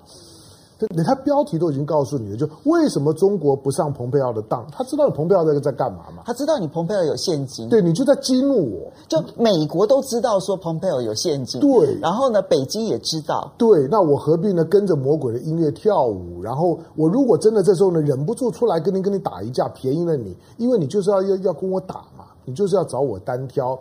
[0.89, 4.65] 连他标题都已经告诉你了，就为什么中国不上蓬佩奥的当？
[4.71, 6.23] 他知道你蓬佩奥在在干嘛吗？
[6.25, 8.91] 他知道你蓬佩奥有现金，对，你就在激怒我。
[9.07, 11.97] 就美国都知道说蓬佩奥有现金，对。
[12.01, 13.87] 然后呢，北京也知道，对。
[13.89, 14.63] 那我何必呢？
[14.65, 16.41] 跟着魔鬼的音乐跳舞？
[16.41, 23.79] 然后我如果真的这时候呢，忍不住出来跟你跟你打一架，便宜了你，因为你就是要要要跟我打嘛，你就是要找我单挑。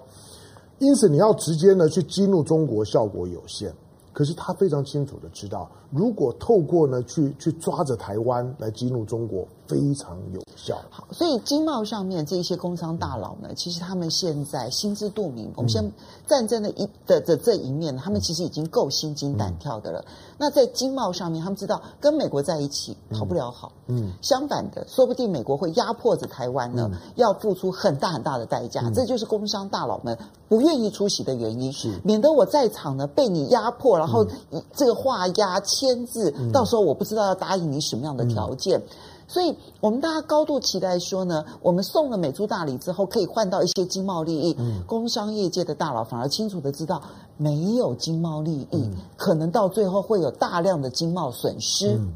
[0.79, 3.73] 因此，你要直接呢去激怒中国，效果有限。
[4.13, 10.81] 可是他非常清楚的知道，如果透过呢去去抓着台湾来激怒中国，非常有效。
[10.91, 15.51] 好，所以经贸上面这一些工商大佬呢，其实他们现在心知肚明。
[15.57, 15.91] 我们先
[16.27, 20.01] 战争的一的的这一面，他们其实已经够心惊胆跳的了。
[20.01, 23.73] 嗯、那在经贸上面，他们知道跟美国在一起好不了好。
[23.87, 28.83] 嗯，嗯相反的，说不定美国会压迫着台湾呢，嗯、要付出很大很大的代价。
[28.85, 30.17] 嗯、这就是工商大佬们
[30.49, 34.27] 不愿意出席的原因，是免得我在场呢被你压迫，然后
[34.75, 38.79] 这个画押签字，嗯、到时候我不知道要答应你什么样的条件。
[38.79, 38.83] 嗯
[39.29, 44.55] 所以，我们大家高度期待说呢，我们送了美猪大礼之后，可以换到一些经贸利益。
[44.59, 47.03] 嗯，工商业界的大佬反而清楚的知道，
[47.37, 51.95] 没有经贸利益，嗯、可能到最后会有大量的经贸损失。
[51.95, 52.13] 嗯、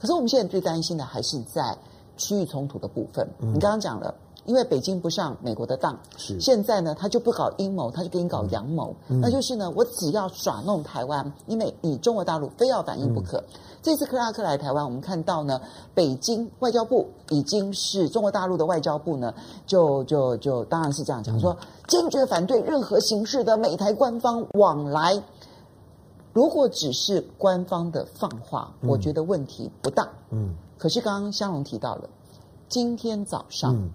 [0.00, 1.76] 可是我们现在最担心的还是在
[2.16, 3.28] 区域冲突的部分。
[3.40, 4.14] 嗯、你刚刚讲了
[4.46, 6.40] 因为北京不上美国的当，是。
[6.40, 13.38] 现在呢，他就不搞阴谋，他就给你搞阳谋，嗯、那就是呢，我只要耍弄台湾，因为你中国大陆非要反应不可。
[13.38, 13.44] 嗯、
[13.82, 15.60] 这次克拉克来台湾，我们看到呢，
[15.94, 19.34] 北京外交部已经是中国大陆的外交部呢，
[19.66, 21.56] 就就就当然是这样讲，说
[21.88, 25.22] 坚决反对任何形式的美台官方往来。
[26.32, 30.06] 如果只是官方的放话，嗯、我觉得问题不大。
[30.30, 32.10] 嗯，可是刚刚香龙提到了，
[32.68, 33.88] 今天早上，嗯、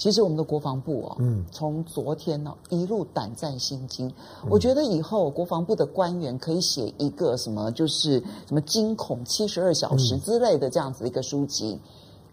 [0.00, 4.08] 其实我们的国防部哦，嗯，从昨天呢、哦、一路胆战心惊。
[4.42, 11.80] 嗯、我觉得以后国防部的官员可以写一个什么，就是什么惊恐七十二小时之类的这样子一个书籍，嗯、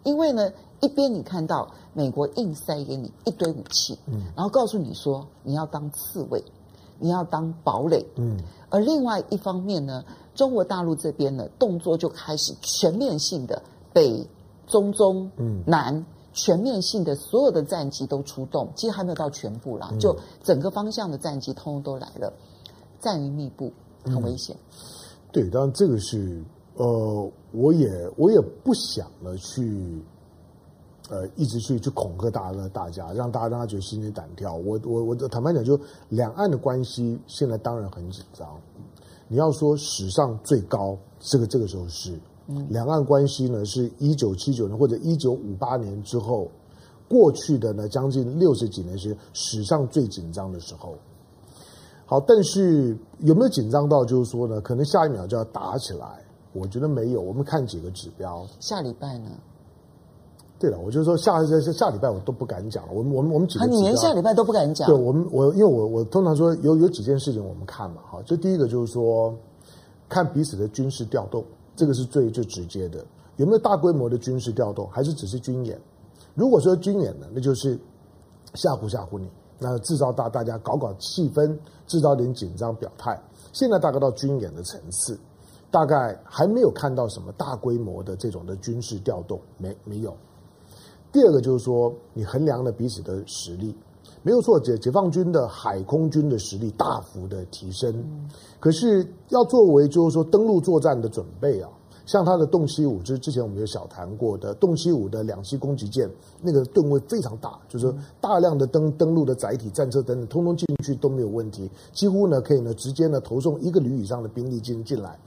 [0.06, 0.50] 因为呢，
[0.80, 6.42] 一边你看到美国硬塞给你一堆武器，嗯，然后告诉你说你要当刺猬。
[7.00, 8.40] 你要当堡垒，嗯，
[8.72, 10.04] 而另外一方面呢，
[10.34, 13.62] 中国大陆这边呢，动作就开始全面性的
[13.94, 14.28] 北、
[14.66, 16.04] 中、中、嗯、南
[16.38, 22.32] 全面性的所有的战机都出动，其实还没有到全部啦，就整个方向的战机通通都来了，
[23.02, 23.74] 战云密布，
[24.06, 24.56] 很危险。
[25.32, 26.44] 对，当然这个是
[26.76, 30.02] 呃，我也我也不想了去。
[31.10, 34.54] 呃，一直去去恐吓大家，大家让大家让他觉得心惊胆跳。
[34.56, 38.46] 我我我坦白讲，就两岸的关系现在当然很紧张。
[39.30, 46.50] 你要说史上最高，这个这个时候是，嗯，两岸关系呢是一九七九年或者一九五八年之后
[47.08, 50.96] 过去的呢将近六十几年是史上最紧张的时候。
[52.06, 56.24] 好，但是有没有紧张到就是说呢，可能下一秒就要打起来？
[56.54, 57.22] 我觉得没有。
[57.22, 59.30] 我们看几个指标，下礼拜呢？
[60.58, 62.94] 对了，我就说下下下礼拜我都不敢讲了。
[62.94, 64.88] 我们我们我们几个你连下礼拜都不敢讲？
[64.88, 69.36] 对，我们我因为我我通常说有有几件事情我们看嘛，哈，这第一个就是说
[70.08, 71.44] 看彼此的军事调动，
[71.78, 73.06] 这个是最最直接的。
[73.38, 75.80] 有没有大规模的军事调动，还是只是军演？
[76.34, 77.80] 如果说军演呢，那就是
[78.56, 83.18] 吓唬吓唬你，那制造大大家搞搞气氛，制造点紧张表态。
[83.54, 85.18] 现在大概到军演的层次，
[85.70, 90.16] 大概还没有看到什么大规模的这种的军事调动，没没有。
[91.12, 93.76] 第二个就是说，你衡量了彼此的实力，
[94.28, 94.60] 没有错。
[94.60, 97.96] 解解放军的海空军的实力大幅的提升，
[98.60, 101.70] 可是要作为就是说登陆作战的准备啊，
[102.06, 106.10] 像它的洞七五，就是之前我们有小谈过的洞七五的两栖攻击舰，
[106.42, 115.18] 那个吨位非常大，就是说大量的登登陆的载体、战车等等，通通进去都没有问题，几乎呢可以呢直接呢投送一个旅以上的兵力进进来。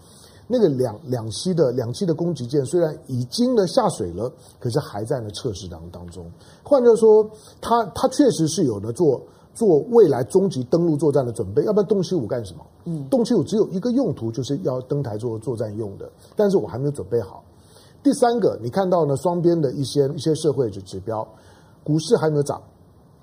[0.52, 6.28] 那个两两栖的两栖的攻击舰虽然已经呢下水了，可是还在呢测试当当中。
[6.64, 9.22] 换句话说，它它确实是有的做
[9.54, 11.62] 做未来终极登陆作战的准备。
[11.62, 12.66] 要不然洞七五干什么？
[12.86, 16.10] 嗯，洞七五只有一个用途，就是要登台做作战用的。
[16.34, 17.44] 但是我还没有准备好。
[18.02, 21.24] 第三个，你看到呢双边的一些一些社会指指标，
[21.84, 22.60] 股市还没有涨，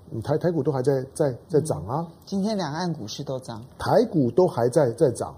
[0.09, 2.07] 你台台股都还在在在涨啊。
[2.25, 5.35] 今天两岸股市都涨，台股都还在在涨。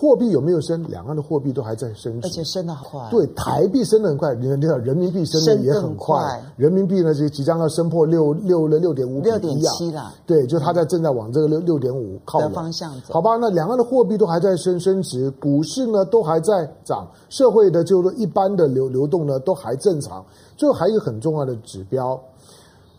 [0.00, 0.80] 货币有没有升？
[0.84, 3.08] 两岸的货币都还在升值，而且升得很快。
[3.10, 6.40] 对，台币升得很快，你看，人民币升得也很快。
[6.56, 10.14] 人民币呢，就即将要升破六六了六点五，六点七了。
[10.24, 13.12] 对，就它在正在往这个六六点五靠的方向走。
[13.12, 20.24] 好吧，那两岸的货币都还在升升值，股市呢都还在涨，社会的就是一般的流流动呢都还正常。
[20.56, 22.16] 最后还有一个很重要的指标，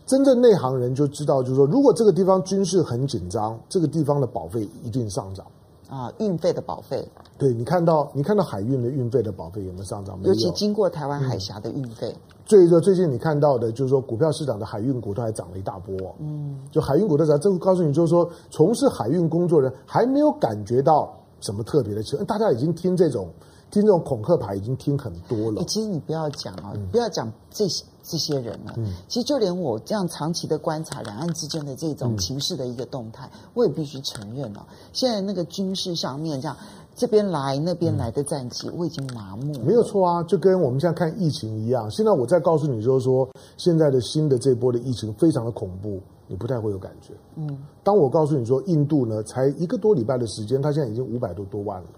[0.04, 5.46] 真正内行人就知道，就是说，如果这个地方军事很紧张，这个地方的保费一定上涨。
[5.90, 7.04] 啊，运费的保费，
[7.36, 10.16] 对，你看到你看到海运的运费的保费有没有上涨？
[10.22, 12.14] 尤其经过台湾海峡的运费。
[12.46, 15.96] 最最、嗯、最近你看到的，就是说股票市场的海运股都还涨了一大波。
[16.20, 23.28] 嗯，就海运股的涨，这个告诉你，就是说从事海运工作人还没有感觉到什么特别的气氛，大家已经听这种
[23.70, 25.62] 听这种恐吓牌已经听很多了。
[25.64, 27.84] 其实你不要讲啊，嗯、不要讲这些。
[28.02, 34.66] 这些人呢，嗯、其实就连我这样长期的观察两岸之间的这种情势的一个动态，嗯、我也必须承认了。
[34.92, 36.56] 现在那个军事上面这样
[36.96, 39.60] 这边来那边来的战机，嗯、我已经麻木了。
[39.60, 41.88] 没有错啊，就跟我们现在看疫情一样。
[41.90, 43.28] 现在我再告诉你，就是说
[43.58, 47.12] 现在的新的这波的疫情非常的恐怖，你不太会有感觉。
[47.36, 51.88] 嗯，当我告诉你说印度呢，才一个多礼拜的时间，它现在已经五百多多万了。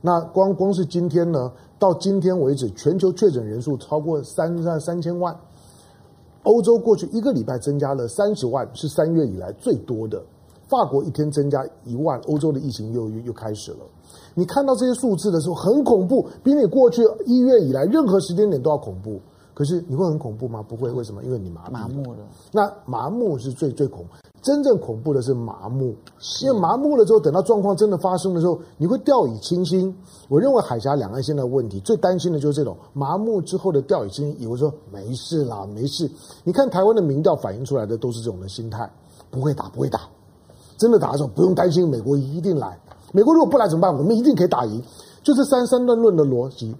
[0.00, 5.36] 那光光是今天呢，到今天为止，全球确诊人数超过三三三千万。
[6.44, 10.22] 欧洲过去一个礼拜增加了三十万，是三月以来最多的。
[10.68, 13.78] 法国一天增加一万，欧洲的疫情又又又开始了。
[14.34, 19.20] 你看到这些数字的时候，很恐怖，比你过去一月以来任何时间点都要恐怖。
[19.54, 20.62] 可是你会很恐怖吗？
[20.62, 21.24] 不会，为什么？
[21.24, 22.18] 因为你麻木麻木了。
[22.52, 24.10] 那麻木是最最恐怖。
[24.46, 25.92] 真正恐怖的是麻木，
[26.40, 29.92] 因为麻木了之后，等到状况真的发生的时候，你会掉以轻心。
[30.28, 36.08] 我认为海峡两岸现在的问题最担心的就是这种麻木之后的掉以轻心，以为说没事啦，没事。
[36.44, 38.88] 你看台湾的民调反映出来的都是这种的心态，
[39.32, 40.02] 不会打，不会打。
[40.76, 42.78] 真的打的时候不用担心，美国一定来。
[43.10, 43.92] 美国如果不来怎么办？
[43.92, 44.80] 我们一定可以打赢。
[45.24, 46.72] 就是三三段论的逻辑。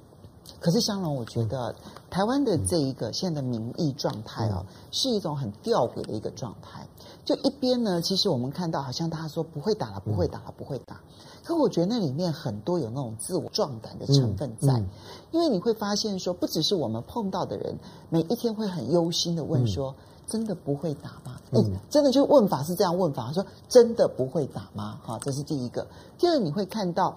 [0.67, 1.73] 可是香龙，我觉得
[2.11, 6.85] 台湾的这一个现在的民意状态哦，是一种很吊诡的一个状态。
[7.25, 11.01] 就一边呢，其实我们看到好像大家说不会打了，不会打了，不会打。
[11.45, 14.83] 可我觉得那里面很多有那种自我壮胆的成分在，
[15.31, 17.79] 因为你会发现说，不只是我们碰到的人，
[18.11, 19.95] 每一天会很忧心的问说，
[20.27, 21.41] 真的不会打吗？
[21.53, 24.99] 哎，真的就问法是这样问法，说真的不会打吗？
[25.05, 25.87] 好，这是第一个。
[26.19, 27.17] 第二，你会看到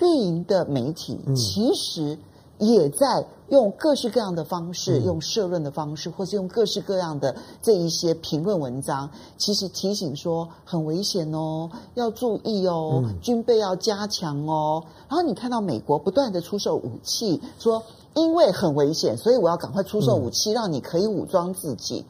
[0.00, 2.18] 绿营的媒体其实。
[2.58, 14.84] 也在用各式各样的方式，用社论的方式，或是用各式各样的这一些评论文章，其实提醒说很危险哦，要注意哦，军备要加强哦。
[15.08, 17.82] 然后你看到美国不断的出售武器，说
[18.14, 22.04] 因为很危险，所以我要赶快出售武器，让你可以武装自己。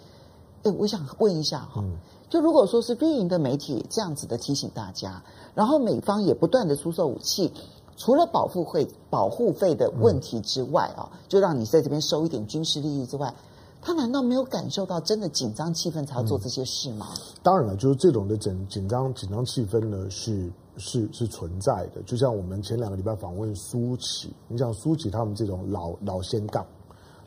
[0.64, 1.84] 哎，我想问一下哈，
[2.28, 5.22] 就如果说是绿营的媒体这样子的提醒大家，
[5.54, 7.52] 然后美方也不断的出售武器。
[7.98, 13.34] 除了保护费、保护费的问题之外啊，就让你在这边收一点军事利益之外，
[13.82, 17.08] 他难道没有感受到真的紧张气氛才要做这些事吗？
[17.42, 22.00] 当然了，就是这种的紧紧张紧张气氛呢，是是是存在的。
[22.06, 26.64] 就像我们前两个礼拜访问苏起，你像苏起他们这种老老先杠、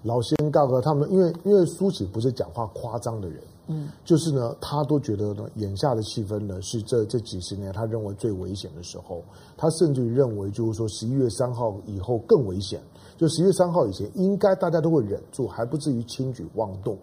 [0.04, 3.44] 老先杠和他们，因为因为苏起不是讲话夸张的人。
[3.72, 9.24] 嗯，就是呢，他都觉得呢，眼下的气氛呢是这这几十年他认为最危险的时候。
[9.58, 12.82] 他甚至于认为，就是说十一月三号以后更危险。
[13.18, 16.98] 就十一月三号以前，应该大家都会忍住，还不至于轻举妄动。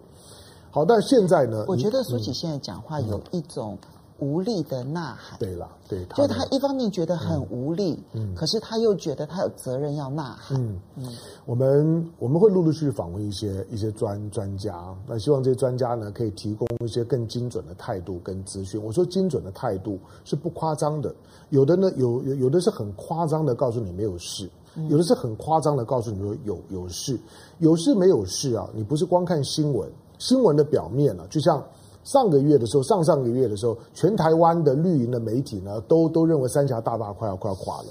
[0.71, 3.77] 好，但现在呢，我觉得苏起现在讲话有一种。
[4.19, 11.05] 无力的呐喊，对了，对，就他一方面觉得很无力，嗯，可是他又觉得他有责任要呐喊，嗯嗯。
[11.45, 18.81] 我们我们会陆陆续续访问一些一些专专家，那希望这些专家呢可以提供一些更精准的态度跟资讯。
[18.83, 21.13] 我说精准的态度是不夸张的，
[21.49, 24.49] 有的呢有有有的是很夸张的告诉你没有事，
[24.89, 27.19] 有的是很夸张的告诉你说有有事，
[27.57, 28.69] 有事没有事啊？
[28.73, 31.63] 你不是光看新闻，新闻的表面啊，就像。
[32.03, 37.87] 上个月的时候，上上个月的时候，全台湾的绿营的媒体呢，都都认为三峡大坝快要快要垮了。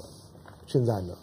[0.65, 1.13] 现在呢，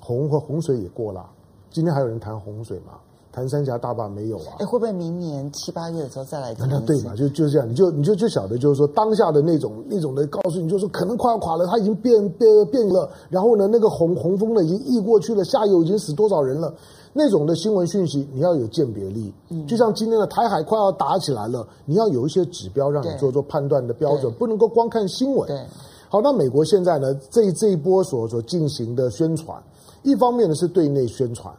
[0.00, 1.24] 洪和洪水也过了。
[1.70, 2.94] 今天还有人谈洪水吗？
[3.32, 4.58] 谈三峡大坝没有啊？
[4.58, 6.68] 哎，会不会明年七八月的时候再来谈？
[6.68, 7.14] 那对嘛？
[7.14, 13.08] 就就是这样，你就你就就晓得，就是说当下的那种那种的告诉你，就是说可能快要垮了，它已经变变变了。
[13.28, 16.74] 然后呢，那个洪洪峰呢已经溢过去了，下游已经死多少人了。
[17.12, 19.34] 那种的新闻讯息，你要有鉴别力。
[19.48, 25.48] 嗯，就像今天的台海快要打起来了，你要有一些指标让你做做判断的标准，不能够光看新闻。
[25.48, 25.60] 对，
[26.08, 29.60] 好，那美国现在呢，这这一波所所进行的宣传，
[30.04, 31.52] 一方面呢是对内宣传，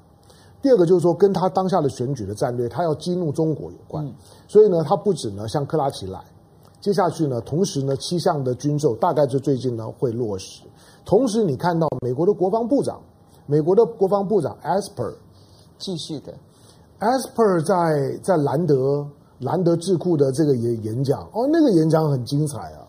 [0.62, 4.06] 第二个就是说跟他当下的选举的战略，他要激怒中国有关。
[4.06, 4.14] 嗯，
[4.48, 6.18] 所以呢，他不止呢向克拉奇来，
[6.80, 10.62] 接下去呢，同时呢七项的军售大概就最近呢会落实。
[11.04, 13.02] 同时，你看到美国的国防部长，
[13.48, 15.12] 美国的国防部长 Esper。
[15.82, 16.32] 继续的
[17.00, 19.06] ，Esper 在在兰德
[19.40, 22.88] 兰德智库的这个演演讲哦，那个演讲很精彩啊。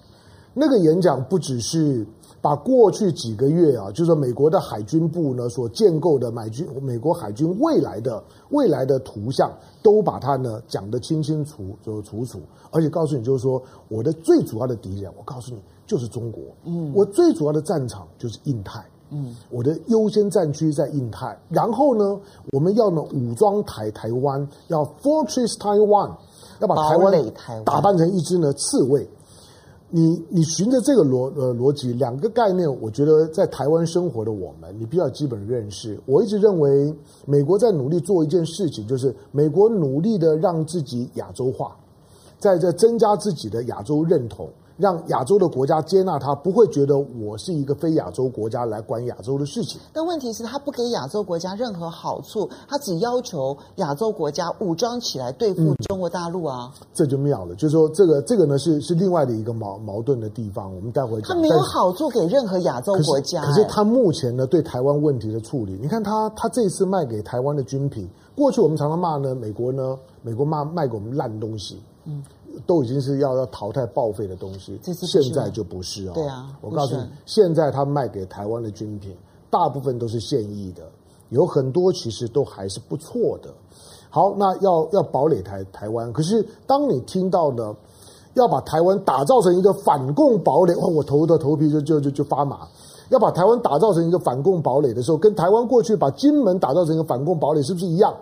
[0.55, 2.07] 那个演讲不只是
[2.43, 9.51] 把过去几个月啊，就是说美国的海军部呢所建构的美军美国海军未来的未来的图像，
[9.83, 12.39] 都把它呢讲得清清楚楚楚楚，
[12.71, 18.85] 而且告诉你就是说，我的最主要的敌人，我告诉你就是中国，嗯，我最主要的战场就是印太。
[19.13, 22.19] 嗯，我的优先战区在印太，然后呢，
[22.53, 26.11] 我们要呢武装台台湾，要 Fortress Taiwan，
[26.61, 27.13] 要把台湾
[27.65, 29.07] 打扮成一只呢刺猬。
[29.95, 36.01] 你你循着这个逻呃逻辑，两个概念，我觉得在台湾生活的我们，你比较基本认识。
[36.07, 36.97] 我一直认为，
[37.27, 41.77] 美国在努力做一件事情，就是美国努力的让自己亚洲化，
[42.39, 44.49] 在这增加自己的亚洲认同。
[44.77, 49.81] 让亚洲的国家接纳他，不会觉得我是一个非亚洲国家来管亚洲的事情。
[49.93, 56.73] 但问题是，他不给亚洲国家任何好处，他只要求亚洲国家武装起来对付中国大陆啊！
[56.81, 60.75] 嗯、这就妙了，就是说这个这个呢是是另外的一个矛矛盾的地方。
[60.75, 61.29] 我们待会讲。
[61.29, 72.23] 他没有好处给任何亚洲国家、欸可，可是他目前呢对台湾问题的处理，你看他他这次卖给台湾的军品，过去我们常常骂呢美国呢，美国骂卖给我们烂东西，嗯。
[72.67, 76.13] 都已经是要要淘汰报废的东西，现在就不是哦。
[76.15, 79.17] 对啊，我告诉你，现在他卖给台湾的军品，
[79.51, 80.83] 大部分都是现役的，
[81.31, 83.53] 有很多其实都还是不错的。
[84.11, 87.75] 好，那要要堡垒台台湾，可是当你听到呢，
[88.35, 92.69] 要把台湾打造成一个反共堡垒，哇，我头的头皮就就就就发麻。
[93.09, 98.15] 要把台湾打造成一个反共堡垒的时候，跟台湾过去把金门打造成一个反共堡垒是不是一样？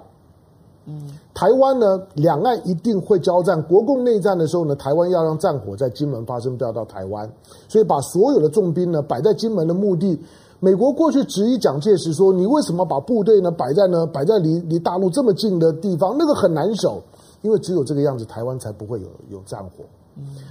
[0.87, 1.03] 嗯，
[1.35, 7.31] 台湾呢，两岸一定会交战，国共内战的时候呢，台湾要让战火在金门发生，不要到台湾，
[7.69, 10.19] 所以把所有的重兵呢摆在金门的目的，
[10.59, 16.17] 美国过去质疑蒋介石说，你为什么把部队呢摆在呢摆在离离大陆这么近的地方？
[16.19, 17.03] 那个很难守，
[17.43, 19.85] 因为只有这个样子，台湾才不会有有战火。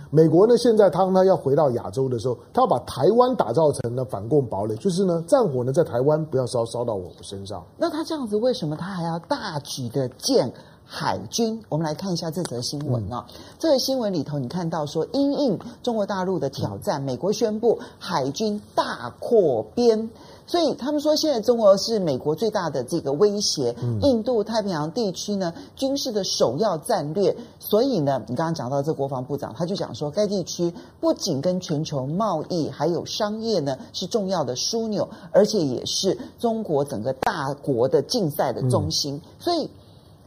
[0.10, 7.64] 美国呢，现在当他要回到亚洲的时候，他要把台湾打造成了反共堡垒，就是呢，战火呢在台湾不要烧烧到我们身上。
[7.78, 10.52] 那他这样子，为什么他还要大举的建
[10.84, 11.62] 海军？
[11.70, 13.26] 我们来看一下这则新闻啊、哦。
[13.28, 20.10] 嗯、这个新闻里头，你看到说，因应中国大陆的挑战，嗯、美国宣布海军大扩编。
[20.50, 27.38] 所以他们说，现在中国是美国最大的这个威胁，印度太平洋地区呢军事的首要战略。
[27.60, 39.22] 所以呢，你刚刚讲到这国防部长，他就讲说，该地区不仅跟全球贸易还有商业呢是重要的枢纽，而且也是中国整个大国的竞赛的中心。
[39.38, 39.70] 所以，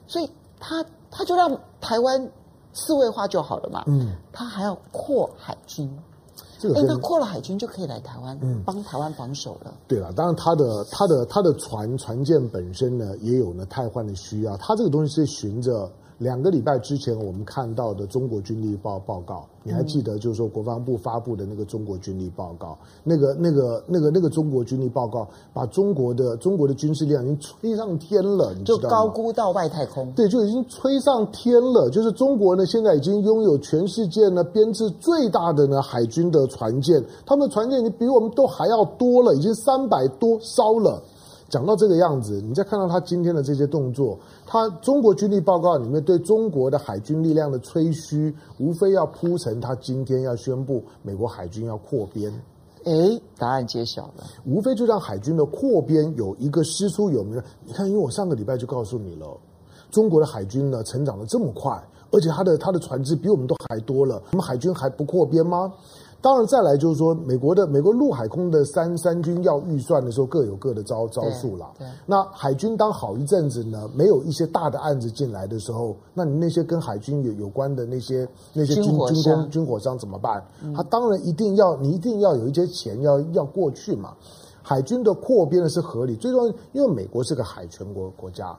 [0.06, 2.30] 所以他他就让台湾
[2.72, 3.82] 四位化就好了嘛。
[3.88, 5.90] 嗯，他还要扩海军。
[6.70, 9.74] 哎，那扩了海军就可以来台湾，嗯，帮台湾防守了。
[9.88, 14.56] 对了，当然他的他的他的船船舰本身呢，也有呢汰换的需要。
[14.56, 15.90] 他这个东西是循着。
[16.18, 20.18] 两个礼拜之前，我们看到的中国军力报报告，你还记得？
[20.18, 28.82] 就是说，国防部发布的那个中国军力报告，那个、那个、那个、那个中国军力报告，把中国的中国的军事力量已经吹上天了，你知道吗？
[28.82, 30.12] 就高估到外太空。
[30.12, 31.90] 对，就已经吹上天了。
[31.90, 41.02] 就是中国呢，现在已经拥有全世界呢编制最大的呢海军的船舰，他们的船舰已经比我们都还要多了，已经三百多艘了。
[41.52, 52.32] 讲到这个样子，你再看到他今天的这些动作，他中国军力报告里面对中国的海军力量的吹嘘，无非要铺陈他今天要宣布美国海军要扩编。
[52.84, 57.44] 诶，答案揭晓了，无非就让海军的扩编有一个师出有名的。
[57.66, 59.26] 你看，因为我上个礼拜就告诉你了，
[59.90, 61.70] 中国的海军呢成长的这么快，
[62.10, 65.70] 而且他的他的船只比我们都还多了，我们海军还不扩编吗？
[66.22, 71.68] 当然，再来就是说，美国的美国陆海空的三三军要预算的时候，各有各的招招数了。
[72.06, 80.40] 那海军当好一阵子呢，没有一些大的案子进来的时候，那你那些跟海军有有关的那些那些军军工军火商怎么办？
[80.62, 84.14] 嗯、他当然一定要你一定要有一些钱要要过去嘛。
[84.62, 88.56] 海军的扩编呢是合理，最重要，因为美国是个海权国国家，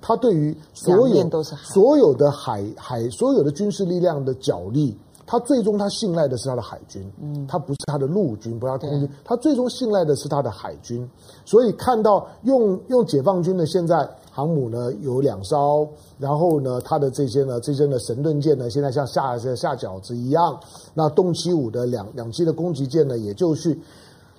[0.00, 4.98] 他对于所有所有的海海所有的军事力量的角力。
[5.26, 11.08] 他最终他信赖的是他的海军，嗯，他不是他的陆军，不是他空军，他最终信赖的是他的海军。
[11.44, 20.60] 所以看到用用解放军的现在航母呢有两艘，然后呢他的这些呢这些呢神盾舰呢现在像下下饺子一样，
[20.92, 23.76] 那动七五的两两栖的攻击舰呢也就是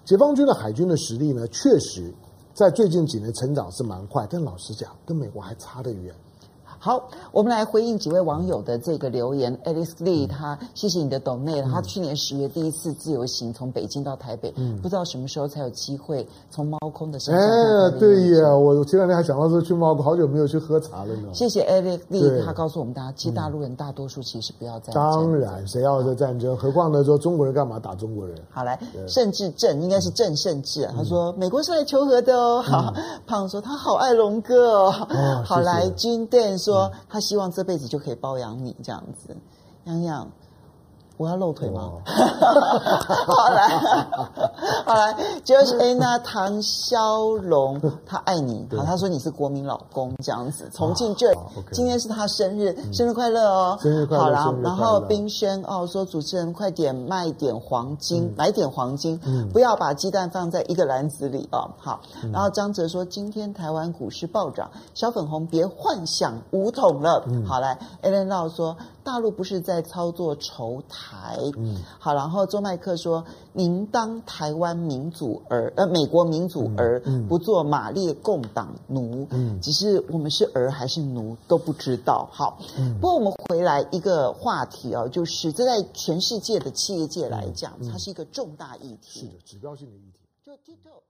[0.03, 2.13] 解放军的海军的实力呢确实
[2.53, 6.13] 在最近几年成长是蛮快，但老实讲跟美国还差得远。
[6.85, 9.57] 好，我们来回应几位网友的这个留言。
[9.65, 17.43] Alex Lee，他谢谢你的 donate，他去年十月第一次自由行从北京到台北，嗯，不知道什么时候才有机会从猫空的身上。
[17.43, 21.29] 哎，对呀，我前两天还想到说去猫空，好久没有去喝茶了呢。
[21.33, 24.93] 谢谢 Alex Lee，他告诉我们大家，其实大陆人大多数其实不要战争。
[24.93, 26.55] 当然，谁要这战争？
[26.55, 27.03] 何况呢？
[27.03, 28.37] 说中国人干嘛打中国人？
[28.51, 32.61] 好，来，甚至正应该是正甚至，他说美国是来求和的哦。
[32.61, 32.93] 好，
[33.25, 34.91] 胖说他好爱龙哥哦。
[35.43, 36.74] 好，来，金蛋说。
[36.75, 39.35] 说他希望这辈子就可以包养你这样子，
[39.85, 40.29] 洋洋。
[41.17, 41.81] 我要露腿吗？
[41.81, 42.01] 哦、
[43.27, 43.67] 好来，
[44.85, 50.69] 好来，就是哎，那唐萧龙 他爱你，好，他说你是国民老公这样子。
[50.73, 51.27] 重庆这
[51.71, 53.77] 今天是他生日，生日快乐哦！
[53.81, 54.23] 生日快乐！
[54.23, 59.17] 好啦，然后冰轩哦说主持人快点卖点黄金，买点黄金，
[59.53, 61.69] 不要把鸡蛋放在一个篮子里哦。
[61.77, 62.01] 好，
[62.33, 67.23] 然后张哲说今天台湾股市暴涨，小粉红别幻想五桶了。
[67.47, 71.04] 好来，Ellen Lau 说大陆不是在操作筹台。
[71.05, 90.19] 台，嗯，好，然后周麦克说：“您当台湾民主儿，呃，美国民主儿，嗯嗯、不做马列共党奴，嗯，只是我们是儿还是奴都不知道。”好，嗯、不过我们回来一个话题哦，就是这在全世界的企业界来讲，它是一个重大议题，是的，指标性的议题。
[90.43, 91.01] 就 TikTok